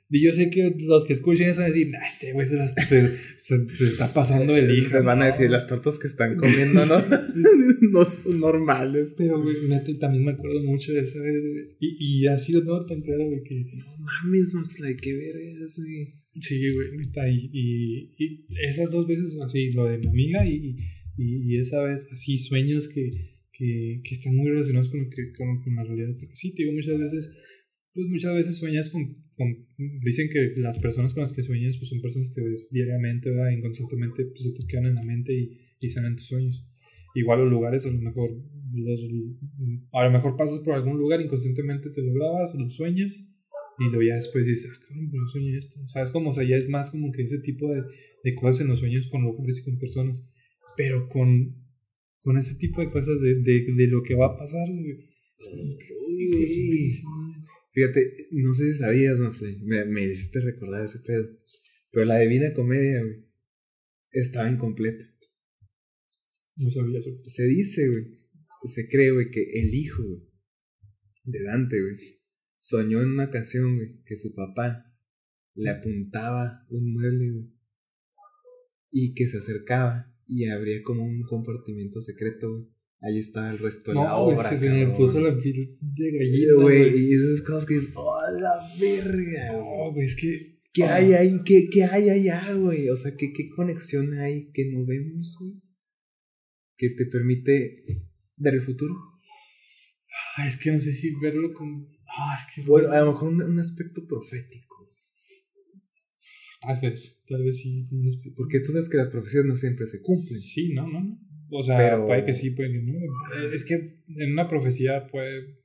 [0.10, 2.58] Y yo sé que los que escuchen eso van a decir, nah, ese güey se,
[2.68, 3.56] se, se,
[3.88, 5.04] está pasando el hijo.
[5.04, 6.96] Van a decir, las tortas que están comiendo, ¿no?
[7.92, 9.14] no son normales.
[9.16, 9.56] Pero, güey,
[10.00, 11.78] también me acuerdo mucho de esa vez, güey.
[11.80, 13.64] Y, y así lo tengo tan claro, güey, que...
[13.76, 16.16] No mames, McFly, qué vergas, güey.
[16.42, 20.76] Sí, güey, neta, y, y, y, esas dos veces así, lo de mi amiga y,
[21.18, 25.62] y, esa vez así, sueños que, que, que están muy relacionados con, lo que, con,
[25.62, 26.16] con la realidad.
[26.20, 27.32] Porque sí, te digo, muchas veces
[27.96, 29.16] pues muchas veces sueñas con,
[30.04, 33.52] dicen que las personas con las que sueñas pues son personas que ves diariamente, ¿verdad?
[33.52, 36.68] inconscientemente pues se te quedan en la mente y, y en tus sueños.
[37.16, 38.32] Igual los lugares a lo mejor
[38.74, 39.00] los,
[39.94, 43.26] a lo mejor pasas por algún lugar inconscientemente te lo grabas, lo sueñas
[43.80, 45.80] y luego ya después dices, ah, cabrón, pero soñé esto.
[45.88, 46.30] ¿Sabes cómo?
[46.30, 47.84] O sea, ya es más como que ese tipo de,
[48.24, 50.30] de cosas en los sueños con lugares y con personas.
[50.78, 51.56] Pero con,
[52.26, 54.92] con ese tipo de cosas de, de, de lo que va a pasar, Uy,
[57.72, 59.20] Fíjate, no sé si sabías,
[59.62, 61.30] me, me hiciste recordar ese pedo.
[61.92, 63.28] Pero la Divina Comedia, güey,
[64.12, 65.06] estaba incompleta.
[66.56, 67.12] No sabía eso.
[67.26, 68.22] Se dice, güey,
[68.64, 70.04] se cree, güey, que el hijo
[71.26, 71.98] de Dante, güey,
[72.58, 74.84] soñó en una ocasión, güey, que su papá
[75.54, 77.54] le apuntaba un mueble, güey,
[78.90, 83.92] y que se acercaba y abría como un compartimiento secreto, güey ahí está el resto
[83.92, 84.50] de la obra.
[84.50, 86.98] Se, se me puso la piel de gallina, güey.
[86.98, 89.54] Y esas cosas que dices, oh, la verga.
[89.54, 90.56] No, güey, es que.
[90.74, 91.42] ¿Qué hay ahí?
[91.46, 92.90] ¿Qué, ¿Qué, hay allá, güey?
[92.90, 95.54] O sea, ¿qué, ¿qué conexión hay que no vemos, güey?
[96.78, 97.84] Que te permite
[98.36, 98.94] ver el futuro.
[100.38, 101.88] Ah, es que no sé si verlo como.
[102.08, 102.62] Ah, es que.
[102.68, 104.65] Bueno, a lo mejor un, un aspecto profético.
[106.66, 107.88] Tal vez, tal vez sí.
[108.36, 110.40] Porque tú sabes que las profecías no siempre se cumplen.
[110.40, 111.20] Sí, no, no, no.
[111.52, 112.94] O sea, puede que sí, puede que no.
[113.54, 115.60] Es que en una profecía puede,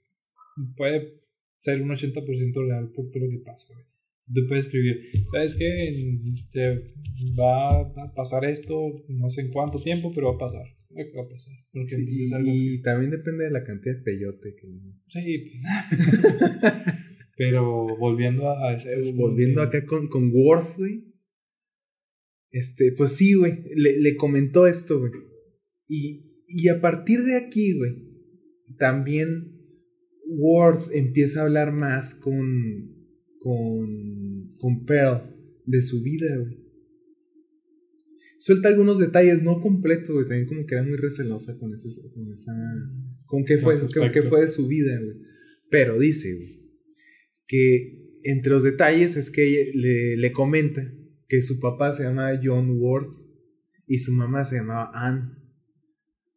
[0.77, 1.21] puede
[1.61, 3.69] ser un 80% real por todo lo que pasa.
[4.33, 5.01] Tú puedes escribir,
[5.33, 5.93] ¿sabes qué?
[6.53, 6.93] Te
[7.39, 10.67] va a pasar esto, no sé en cuánto tiempo, pero va a pasar.
[10.93, 11.55] Va a pasar.
[11.73, 14.69] Porque sí, es algo y también depende de la cantidad de peyote que...
[15.09, 16.95] Sí, pues...
[17.41, 18.75] pero volviendo a...
[18.75, 20.77] Este, volviendo acá con, con Worth,
[22.51, 23.55] Este, pues sí, güey.
[23.75, 25.13] Le, le comentó esto, güey
[25.91, 28.07] y, y a partir de aquí, güey,
[28.79, 29.59] también
[30.25, 32.95] Ward empieza a hablar más con,
[33.41, 35.35] con, con Pearl
[35.67, 36.61] de su vida, güey.
[38.39, 40.27] Suelta algunos detalles, no completos, güey.
[40.27, 42.55] También como que era muy recelosa con, ese, con esa...
[43.27, 45.17] Con qué fue, con qué fue de su vida, güey.
[45.71, 46.60] Pero dice, güey,
[47.51, 47.93] que
[48.23, 50.95] entre los detalles es que le, le comenta
[51.29, 53.19] que su papá se llamaba John Worth
[53.89, 55.33] y su mamá se llamaba Anne.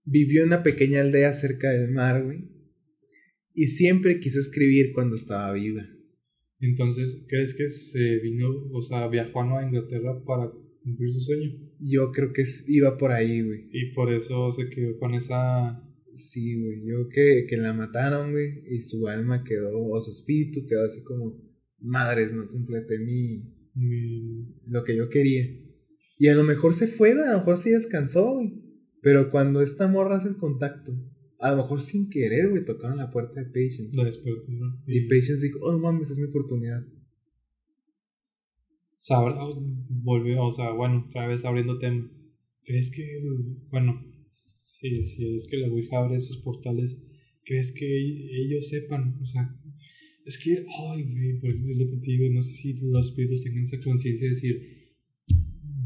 [0.04, 2.50] Vivió en una pequeña aldea cerca del mar, güey.
[3.54, 5.88] Y siempre quiso escribir cuando estaba viva.
[6.60, 10.50] Entonces, ¿crees que se vino, o sea, viajó a Nueva Inglaterra para
[10.82, 11.52] cumplir su sueño?
[11.80, 13.70] Yo creo que iba por ahí, güey.
[13.72, 15.83] Y por eso se quedó con esa...
[16.16, 16.86] Sí, güey.
[16.86, 18.64] Yo que, que la mataron, güey.
[18.70, 21.42] Y su alma quedó, o su espíritu quedó así como,
[21.80, 23.44] madres, no completé mi...
[23.74, 24.48] mi...
[24.68, 25.46] Lo que yo quería.
[26.18, 28.62] Y a lo mejor se fue, a lo mejor sí descansó, güey.
[29.02, 30.94] Pero cuando esta morra hace el contacto,
[31.40, 33.98] a lo mejor sin querer, güey, tocaron la puerta de Patience.
[33.98, 34.82] La despertaron.
[34.88, 36.82] Y, Patience dijo, oh, mames, es mi oportunidad.
[36.82, 39.18] O sea,
[39.90, 42.10] volvió, o sea, bueno, otra vez abriendo tema.
[42.64, 43.22] ¿Crees que,
[43.70, 44.02] bueno,
[44.92, 46.98] si, es que la Ouija abre esos portales,
[47.46, 49.18] ¿crees que ellos sepan?
[49.22, 49.56] O sea,
[50.26, 53.44] es que, ay, güey, por ejemplo, lo que te digo, no sé si los espíritus
[53.44, 54.84] tengan esa conciencia de decir,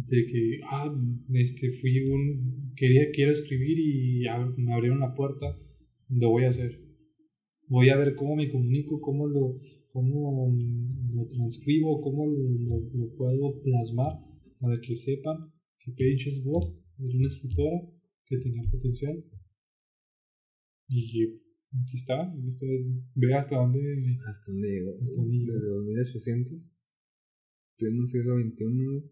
[0.07, 0.93] de que, ah,
[1.33, 4.23] este, fui un, quería, quiero escribir y
[4.57, 5.57] me abrieron la puerta,
[6.09, 6.79] lo voy a hacer.
[7.67, 9.59] Voy a ver cómo me comunico, cómo lo,
[9.91, 10.55] cómo
[11.13, 14.13] lo transcribo, cómo lo, puedo plasmar
[14.59, 17.81] para que sepan que Patience Ward es una escritora
[18.27, 19.23] que tenía potencial.
[20.89, 22.65] Y aquí está, aquí está,
[23.15, 23.79] ve hasta dónde...
[24.25, 24.97] Hasta dónde llegó.
[25.01, 25.53] Hasta dónde llegó.
[25.53, 26.73] Desde 2800.
[27.77, 29.11] Pleno siglo XXI.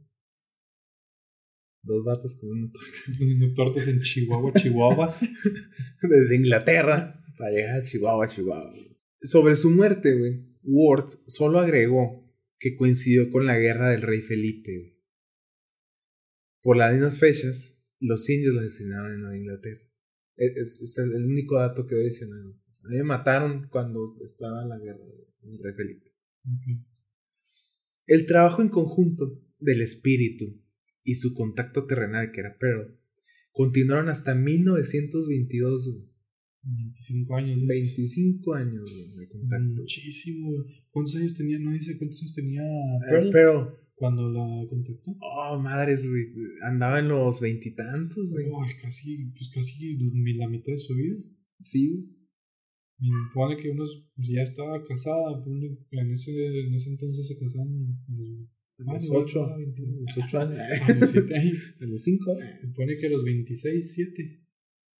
[1.83, 3.53] Dos vatos con una torta.
[3.55, 5.15] tortas en Chihuahua, Chihuahua.
[6.01, 8.73] Desde Inglaterra para llegar a Chihuahua, Chihuahua.
[9.21, 12.25] Sobre su muerte, güey, Ward solo agregó
[12.57, 14.97] que coincidió con la guerra del rey Felipe.
[16.61, 17.74] Por las mismas fechas,
[18.05, 19.81] los indios lo asesinaron en Nueva Inglaterra.
[20.37, 22.47] E-, es, el único dato que adicional.
[22.47, 25.03] O sea, me mataron cuando estaba la guerra
[25.41, 26.11] del rey Felipe.
[28.05, 30.61] El trabajo en conjunto del espíritu
[31.03, 32.99] y su contacto terrenal, que era Pearl,
[33.51, 36.11] continuaron hasta 1922.
[36.61, 37.67] 25 años.
[37.67, 39.81] 25 años de contacto.
[39.81, 40.65] Muchísimo.
[40.91, 41.59] ¿Cuántos años tenía?
[41.59, 43.84] No dice cuántos años tenía eh, Pearl.
[43.95, 45.15] Cuando la contactó.
[45.21, 46.23] Oh, madres, güey.
[46.69, 48.47] Andaba en los veintitantos, güey.
[48.81, 49.97] casi, pues casi
[50.37, 51.15] la mitad de su vida.
[51.61, 52.15] Sí,
[52.99, 57.99] y pone que unos pues, ya estaba casada, en ese, en ese entonces se casaron
[58.87, 60.57] a los 8, a los 8 años.
[60.57, 62.33] A los 5.
[62.61, 64.41] Supone que a los 26, 7.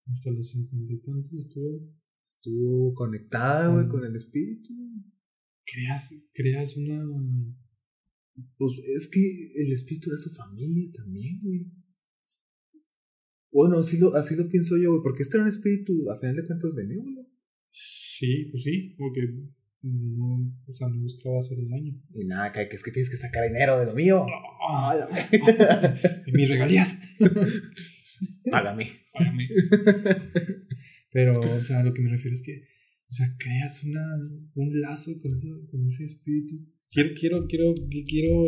[0.08, 1.88] Hasta los 50 y tantos estuvo.
[2.24, 4.74] Estuvo conectada, güey, con el espíritu.
[5.64, 7.02] Creas, creas una.
[8.58, 11.66] Pues es que el espíritu era su familia también, güey.
[13.50, 16.36] Bueno, así lo, así lo pienso yo, güey, porque este era un espíritu, a final
[16.36, 17.26] de cuentas, benévolo.
[17.72, 19.22] Sí, pues sí, porque
[19.82, 21.94] no, o sea, no buscaba hacer daño.
[22.14, 24.26] Y nada, que es que tienes que sacar dinero de lo mío.
[26.26, 26.98] y mis regalías.
[28.50, 28.90] Págame.
[29.12, 29.48] Págame.
[31.12, 32.64] Pero, o sea, lo que me refiero es que,
[33.08, 34.04] o sea, creas una,
[34.54, 36.56] un lazo con, eso, con ese espíritu.
[36.90, 37.74] Quiero, quiero, quiero,
[38.06, 38.44] quiero,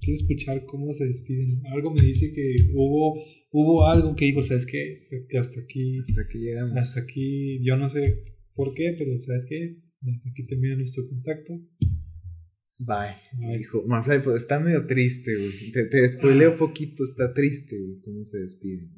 [0.00, 1.62] quiero escuchar cómo se despiden.
[1.72, 5.08] Algo me dice que hubo, hubo algo que dijo, ¿sabes qué?
[5.28, 5.98] Que hasta aquí.
[5.98, 6.76] Hasta aquí llegamos.
[6.76, 9.78] Hasta aquí, yo no sé por qué, pero ¿sabes qué?
[10.14, 11.54] Hasta aquí termina nuestro contacto.
[12.78, 13.16] Bye.
[13.38, 13.58] Bye.
[13.58, 15.72] Dijo, Manfred, pues está medio triste, güey.
[15.72, 16.56] Te, te spoileo ah.
[16.56, 18.90] poquito, está triste, güey, cómo se despide.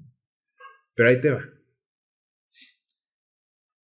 [0.94, 1.42] Pero ahí te va.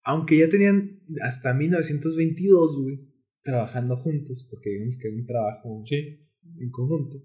[0.03, 3.10] Aunque ya tenían hasta 1922, güey,
[3.43, 6.29] trabajando juntos, porque digamos que era un trabajo sí.
[6.59, 7.19] en conjunto.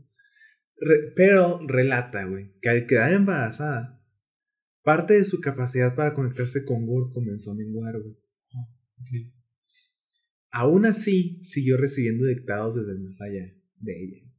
[1.16, 4.02] pero relata, güey, que al quedar embarazada,
[4.84, 8.16] parte de su capacidad para conectarse con Gord comenzó a menguar, güey.
[9.02, 9.34] okay.
[10.52, 14.32] Aún así, siguió recibiendo dictados desde el más allá de ella.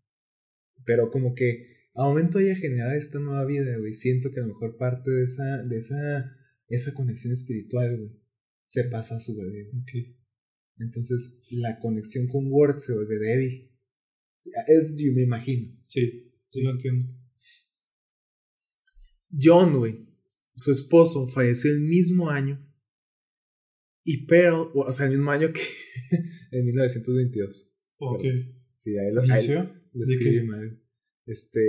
[0.84, 4.42] Pero como que a momento de ella generar esta nueva vida, güey, siento que a
[4.42, 6.36] lo mejor parte de esa, de esa,
[6.68, 8.10] esa conexión espiritual, güey,
[8.66, 9.70] se pasa a su bebé.
[9.82, 10.15] Okay.
[10.78, 13.70] Entonces, la conexión con Word se vuelve débil.
[14.66, 15.72] Es, yo me imagino.
[15.86, 17.08] Sí, sí lo entiendo.
[19.38, 20.06] John, güey,
[20.54, 22.62] su esposo, falleció el mismo año
[24.04, 25.60] y Pearl, o sea, el mismo año que
[26.52, 27.72] en 1922.
[27.98, 28.22] Ok.
[28.76, 30.80] sí, ahí lo, ahí lo escribí mal.
[31.26, 31.60] Este.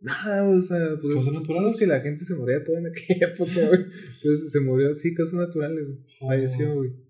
[0.00, 1.14] Nada, o sea, pues.
[1.14, 1.76] ¿Cosas naturales?
[1.76, 3.80] que la gente se moría toda en aquella época, güey.
[4.14, 5.98] Entonces se murió así, cosas naturales, güey.
[6.20, 6.28] Oh.
[6.28, 7.07] Falleció, güey.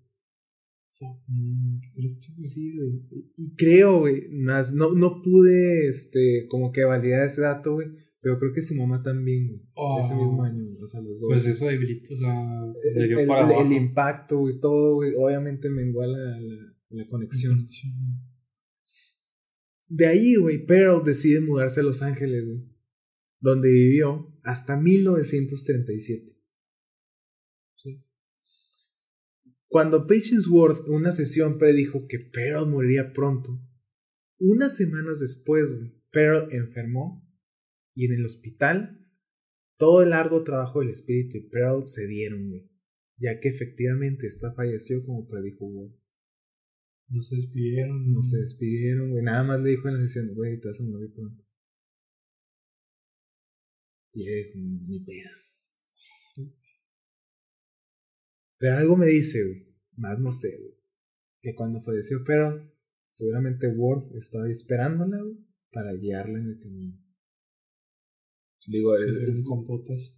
[2.41, 3.03] Sí, güey.
[3.37, 7.87] Y creo, güey, más, no, no pude, este, como que validar ese dato, güey
[8.21, 9.61] pero creo que su mamá también,
[9.99, 10.43] ese mismo oh.
[10.43, 11.29] año, o sea, los dos.
[11.29, 12.63] Pues eso debilita, o sea,
[12.95, 17.67] el, el, el, impacto y todo, güey, obviamente me la, la, la conexión.
[19.87, 22.65] De ahí, güey, Pearl decide mudarse a Los Ángeles, güey,
[23.39, 26.38] donde vivió hasta 1937.
[29.69, 33.61] Cuando Patience Worth en una sesión predijo que Pearl moriría pronto,
[34.39, 35.69] unas semanas después,
[36.11, 37.23] Pearl enfermó
[37.95, 39.07] y en el hospital
[39.77, 42.69] todo el arduo trabajo del espíritu y Pearl se dieron, güey,
[43.17, 45.99] ya que efectivamente esta falleció como predijo Worth.
[47.09, 48.13] No se despidieron.
[48.13, 49.23] No se despidieron, güey.
[49.23, 51.43] Nada más le dijo en la sesión, güey, te vas a morir pronto.
[54.13, 55.38] Y ella ni pedo.
[58.59, 59.65] Pero algo me dice, güey.
[59.95, 60.73] Más no sé, güey.
[61.41, 62.69] Que cuando falleció pero
[63.09, 65.37] seguramente Worth estaba esperándola, güey,
[65.71, 66.97] para guiarla en el camino.
[68.67, 70.13] Digo, es, con potas.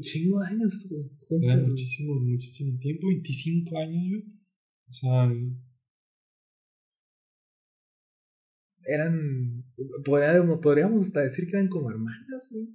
[0.00, 1.42] Chingo de años, güey.
[1.42, 4.24] Era muchísimo, muchísimo tiempo, 25 años, güey.
[4.88, 5.32] O sea,
[8.86, 9.64] eran.
[10.04, 12.68] Podríamos, podríamos hasta decir que eran como hermanas, güey.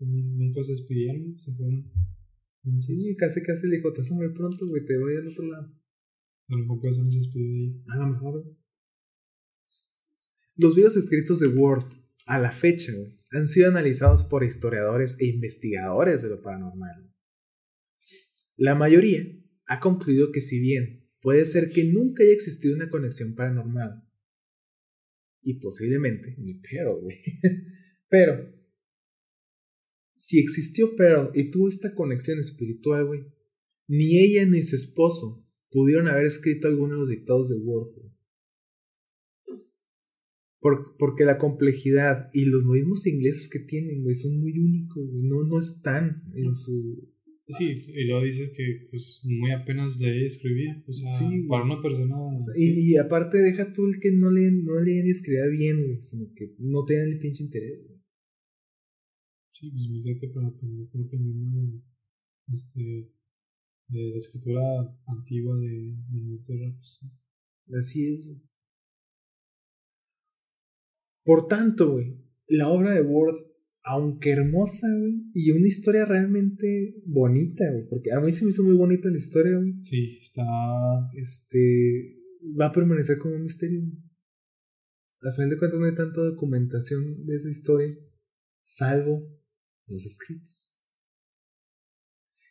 [0.00, 1.90] Nunca se despidieron, se fueron.
[2.80, 5.46] Sí, casi casi le dijo, te vas a morir pronto, güey, te voy al otro
[5.46, 5.72] lado.
[6.48, 7.72] A lo mejor por eso no se despidió.
[7.88, 8.56] A lo mejor.
[10.56, 11.84] Los videos escritos de Word,
[12.26, 17.12] a la fecha, güey, han sido analizados por historiadores e investigadores de lo paranormal.
[18.56, 19.22] La mayoría
[19.66, 24.06] ha concluido que si bien puede ser que nunca haya existido una conexión paranormal,
[25.46, 27.22] y posiblemente ni Pearl, güey.
[28.08, 28.52] Pero,
[30.16, 33.20] si existió Pearl y tuvo esta conexión espiritual, güey,
[33.86, 37.88] ni ella ni su esposo pudieron haber escrito alguno de los dictados de Word,
[40.98, 45.22] porque la complejidad y los modismos ingleses que tienen, güey, son muy únicos, güey.
[45.22, 47.08] No, no están en su,
[47.48, 50.82] Sí, y luego dices que pues muy apenas leía y escribía.
[50.86, 51.10] O sea,
[51.48, 52.16] para una persona.
[52.56, 56.32] y, aparte deja tú el que no leen, no leen ni escribía bien, güey, sino
[56.34, 57.95] que no tenían el pinche interés, güey.
[59.58, 60.48] Sí, pues fíjate para
[60.82, 61.82] estar aprendiendo
[62.52, 63.10] este
[63.88, 64.62] de la escritura
[65.06, 67.00] antigua de, de Inglaterra, pues,
[67.78, 68.36] Así es.
[71.24, 73.46] Por tanto, güey, la obra de Word
[73.82, 78.64] aunque hermosa, güey, y una historia realmente bonita, güey, porque a mí se me hizo
[78.64, 79.74] muy bonita la historia, güey.
[79.84, 80.42] Sí, está...
[81.14, 82.18] Este,
[82.60, 83.82] va a permanecer como un misterio.
[85.20, 87.96] Al final de cuentas no hay tanta documentación de esa historia,
[88.64, 89.22] salvo
[89.86, 90.72] los escritos.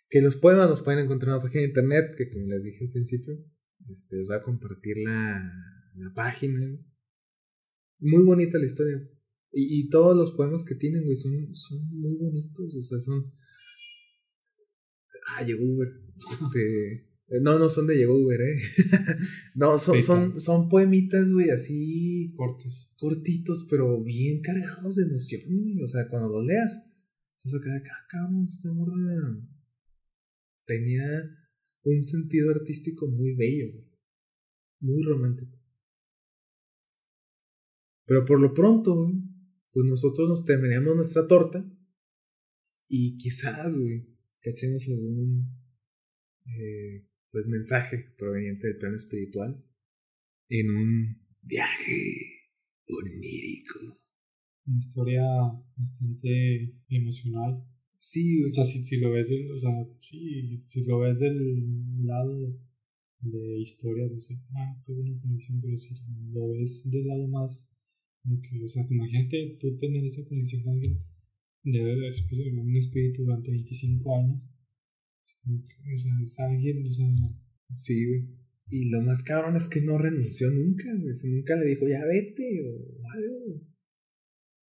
[0.09, 2.85] Que los poemas los pueden encontrar en una página de internet, que como les dije
[2.85, 3.33] al principio,
[3.89, 5.51] este, les voy a compartir la,
[5.95, 6.61] la página.
[7.99, 9.01] Muy bonita la historia.
[9.57, 12.75] Y, todos los poemas que tienen, güey, son, son muy bonitos.
[12.75, 13.31] O sea, son.
[15.29, 15.87] Ah, llegó Uber.
[16.33, 17.07] Este.
[17.41, 18.57] No, no son de llegó Uber, eh.
[19.55, 22.33] no, son, son, son poemitas, güey, así.
[22.35, 22.91] Cortos.
[22.97, 25.41] Cortitos, pero bien cargados de emoción,
[25.81, 26.91] O sea, cuando los leas.
[27.45, 28.95] Entonces acá, acá, ah, cabrón, esta morra.
[30.65, 31.05] Tenía
[31.83, 33.85] un sentido artístico muy bello.
[34.79, 35.55] Muy romántico.
[38.07, 39.11] Pero por lo pronto,
[39.71, 41.63] pues nosotros nos terminamos nuestra torta
[42.87, 44.07] y quizás, güey,
[44.41, 45.47] cachemos algún
[46.47, 49.63] eh, pues mensaje proveniente del plano espiritual
[50.49, 52.49] en un viaje
[52.87, 54.04] onírico.
[54.67, 55.23] Una historia
[55.75, 57.63] bastante emocional.
[57.97, 58.43] Sí.
[58.43, 62.53] O sea, si, lo ves, o sea, sí, si lo ves del lado
[63.21, 65.95] de historia, no sé, ah, tuve una conexión, pero si
[66.31, 67.75] lo ves del lado más
[68.63, 70.99] o sea, imagínate tú tener esa conexión con alguien
[71.63, 74.51] de un espíritu durante 25 años.
[75.27, 77.07] O sea, es alguien, o sea.
[77.77, 78.27] Sí, güey.
[78.71, 81.13] Y lo más cabrón es que no renunció nunca, güey.
[81.31, 83.61] nunca le dijo, ya vete, o algo.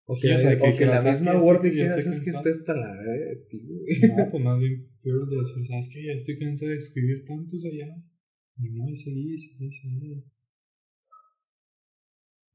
[0.09, 3.11] O que, o sea, que, la misma Word dijera, es que está hasta la verga
[3.11, 3.61] de ti.
[4.15, 7.65] No, pues más bien peor de decir, ¿sabes que Ya estoy cansado de escribir tantos
[7.65, 7.93] allá.
[8.57, 10.23] Y no, y seguí, seguí, seguí.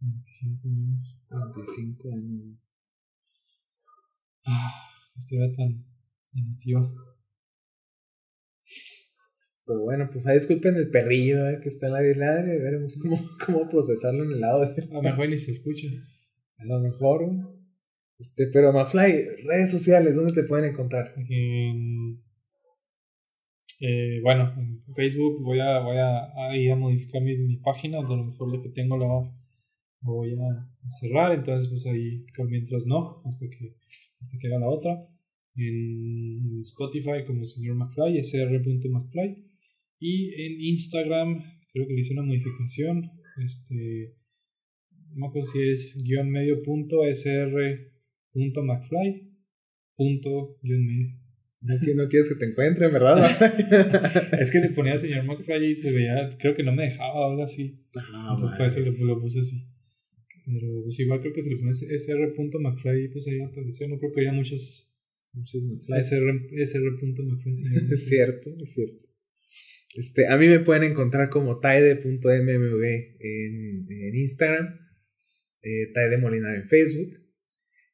[0.01, 1.21] 25 años.
[1.29, 2.59] 25 años.
[4.47, 4.73] Ah,
[5.19, 5.85] historia tan
[6.35, 6.91] emotiva.
[9.67, 12.59] Pero bueno, pues ahí disculpen el perrillo eh, que está en la de ladre.
[12.59, 14.83] Veremos cómo, cómo procesarlo en el lado de.
[14.85, 15.89] A lo mejor ni se escucha.
[16.63, 17.29] A lo mejor.
[18.19, 21.13] Este, pero Mafly, redes sociales, ¿dónde te pueden encontrar?
[23.85, 28.15] eh, bueno, en Facebook voy a, voy a, ir a modificar mi, mi página, donde
[28.15, 29.35] a lo mejor lo que tengo lo,
[30.03, 33.75] voy a cerrar, entonces pues ahí mientras no, hasta que,
[34.21, 35.09] hasta que haga la otra.
[35.57, 39.45] En Spotify como señor McFly, sr.mcfly.
[39.99, 41.43] Y en Instagram
[41.73, 43.11] creo que le hice una modificación.
[43.45, 44.15] Este
[45.15, 47.93] no me acuerdo si es guion medio punto sr
[48.33, 49.31] punto McFly
[49.97, 51.23] punto guion medio.
[51.61, 53.31] No, no quieres que te encuentre, ¿verdad?
[54.41, 57.45] es que le ponía señor McFly y se veía, creo que no me dejaba algo
[57.45, 57.79] así.
[57.95, 59.65] Entonces por eso lo, puse así.
[60.45, 63.87] Pero pues igual creo que si le pones sr.mcfly, pues ahí apareció.
[63.87, 64.93] No creo que haya muchos,
[65.33, 66.01] muchos McFly.
[66.01, 67.93] SR, sr.mcfly.
[67.93, 69.09] es cierto, es cierto.
[69.95, 72.85] Este, a mí me pueden encontrar como taide.mmv
[73.21, 74.79] en, en Instagram,
[75.63, 77.19] eh, Taide Molinar en Facebook.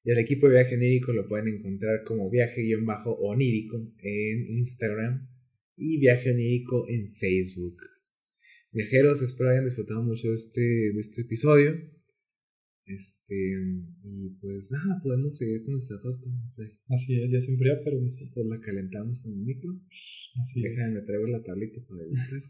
[0.05, 5.29] Y el equipo de viaje onírico lo pueden encontrar como viaje-onírico en Instagram
[5.77, 7.77] y viaje onírico en Facebook.
[8.73, 11.77] Viajeros, espero hayan disfrutado mucho de este, de este episodio.
[12.87, 13.35] Este,
[14.03, 16.27] y pues nada, podemos seguir con nuestra torta.
[16.89, 17.99] Así es, ya se enfría, pero
[18.33, 19.79] pues la calentamos en el micro.
[20.41, 22.41] Así Déjame, me traigo la tablita para degustar.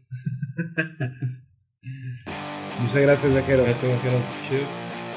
[2.83, 3.65] Muchas gracias, viajeros.
[3.65, 4.23] Gracias, viajeros.
[4.49, 5.08] Chido.